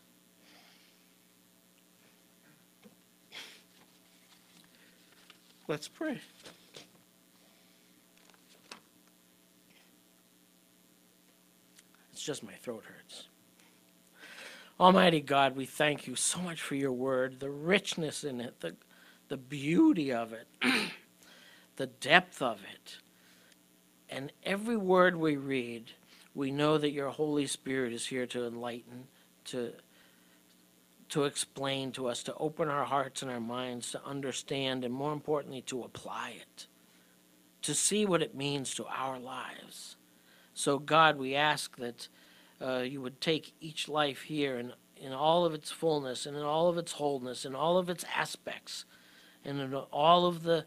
Let's 5.68 5.88
pray. 5.88 6.20
It's 12.12 12.22
just 12.22 12.42
my 12.42 12.52
throat 12.54 12.84
hurts. 12.86 13.28
Almighty 14.78 15.20
God, 15.20 15.54
we 15.54 15.66
thank 15.66 16.08
you 16.08 16.16
so 16.16 16.40
much 16.40 16.60
for 16.60 16.74
your 16.74 16.92
word, 16.92 17.38
the 17.38 17.50
richness 17.50 18.24
in 18.24 18.40
it, 18.40 18.60
the, 18.60 18.74
the 19.28 19.36
beauty 19.36 20.12
of 20.12 20.32
it, 20.32 20.48
the 21.76 21.86
depth 21.86 22.42
of 22.42 22.58
it. 22.72 22.96
And 24.08 24.32
every 24.42 24.76
word 24.76 25.14
we 25.14 25.36
read, 25.36 25.92
we 26.34 26.50
know 26.50 26.76
that 26.76 26.90
your 26.90 27.10
Holy 27.10 27.46
Spirit 27.46 27.92
is 27.92 28.06
here 28.06 28.26
to 28.26 28.46
enlighten, 28.46 29.04
to, 29.46 29.72
to 31.10 31.24
explain 31.24 31.92
to 31.92 32.08
us, 32.08 32.24
to 32.24 32.34
open 32.34 32.68
our 32.68 32.84
hearts 32.84 33.22
and 33.22 33.30
our 33.30 33.40
minds, 33.40 33.92
to 33.92 34.04
understand, 34.04 34.84
and 34.84 34.92
more 34.92 35.12
importantly, 35.12 35.62
to 35.62 35.84
apply 35.84 36.34
it, 36.40 36.66
to 37.62 37.74
see 37.74 38.04
what 38.04 38.22
it 38.22 38.34
means 38.34 38.74
to 38.74 38.86
our 38.86 39.20
lives. 39.20 39.94
So, 40.52 40.80
God, 40.80 41.16
we 41.16 41.36
ask 41.36 41.76
that 41.76 42.08
uh, 42.60 42.78
you 42.78 43.00
would 43.00 43.20
take 43.20 43.54
each 43.60 43.88
life 43.88 44.22
here 44.22 44.58
in, 44.58 44.72
in 44.96 45.12
all 45.12 45.44
of 45.44 45.54
its 45.54 45.70
fullness 45.70 46.26
and 46.26 46.36
in 46.36 46.42
all 46.42 46.68
of 46.68 46.78
its 46.78 46.92
wholeness 46.92 47.44
and 47.44 47.54
all 47.54 47.78
of 47.78 47.90
its 47.90 48.04
aspects 48.16 48.84
and 49.44 49.60
in 49.60 49.74
all 49.74 50.26
of 50.26 50.42
the 50.42 50.64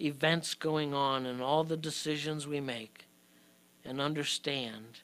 events 0.00 0.54
going 0.54 0.94
on 0.94 1.26
and 1.26 1.42
all 1.42 1.64
the 1.64 1.76
decisions 1.76 2.46
we 2.46 2.60
make 2.60 3.06
and 3.84 4.00
understand 4.00 5.00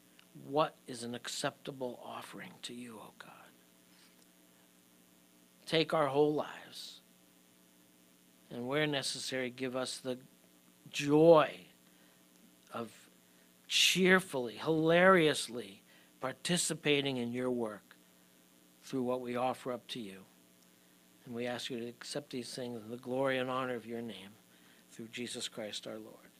what 0.48 0.74
is 0.86 1.02
an 1.02 1.14
acceptable 1.14 2.00
offering 2.04 2.50
to 2.62 2.74
you, 2.74 2.96
O 2.96 3.02
oh 3.06 3.12
God. 3.18 3.30
Take 5.66 5.94
our 5.94 6.08
whole 6.08 6.34
lives 6.34 7.00
and 8.50 8.66
where 8.68 8.86
necessary, 8.86 9.50
give 9.50 9.74
us 9.74 9.98
the 9.98 10.18
joy 10.90 11.50
of 12.72 12.90
cheerfully, 13.66 14.54
hilariously 14.54 15.82
participating 16.24 17.18
in 17.18 17.34
your 17.34 17.50
work 17.50 17.96
through 18.82 19.02
what 19.02 19.20
we 19.20 19.36
offer 19.36 19.70
up 19.70 19.86
to 19.86 20.00
you. 20.00 20.20
And 21.26 21.34
we 21.34 21.46
ask 21.46 21.68
you 21.68 21.78
to 21.78 21.86
accept 21.86 22.30
these 22.30 22.54
things 22.54 22.82
in 22.82 22.90
the 22.90 22.96
glory 22.96 23.36
and 23.36 23.50
honor 23.50 23.74
of 23.74 23.84
your 23.84 24.00
name 24.00 24.30
through 24.90 25.08
Jesus 25.08 25.48
Christ 25.48 25.86
our 25.86 25.98
Lord. 25.98 26.30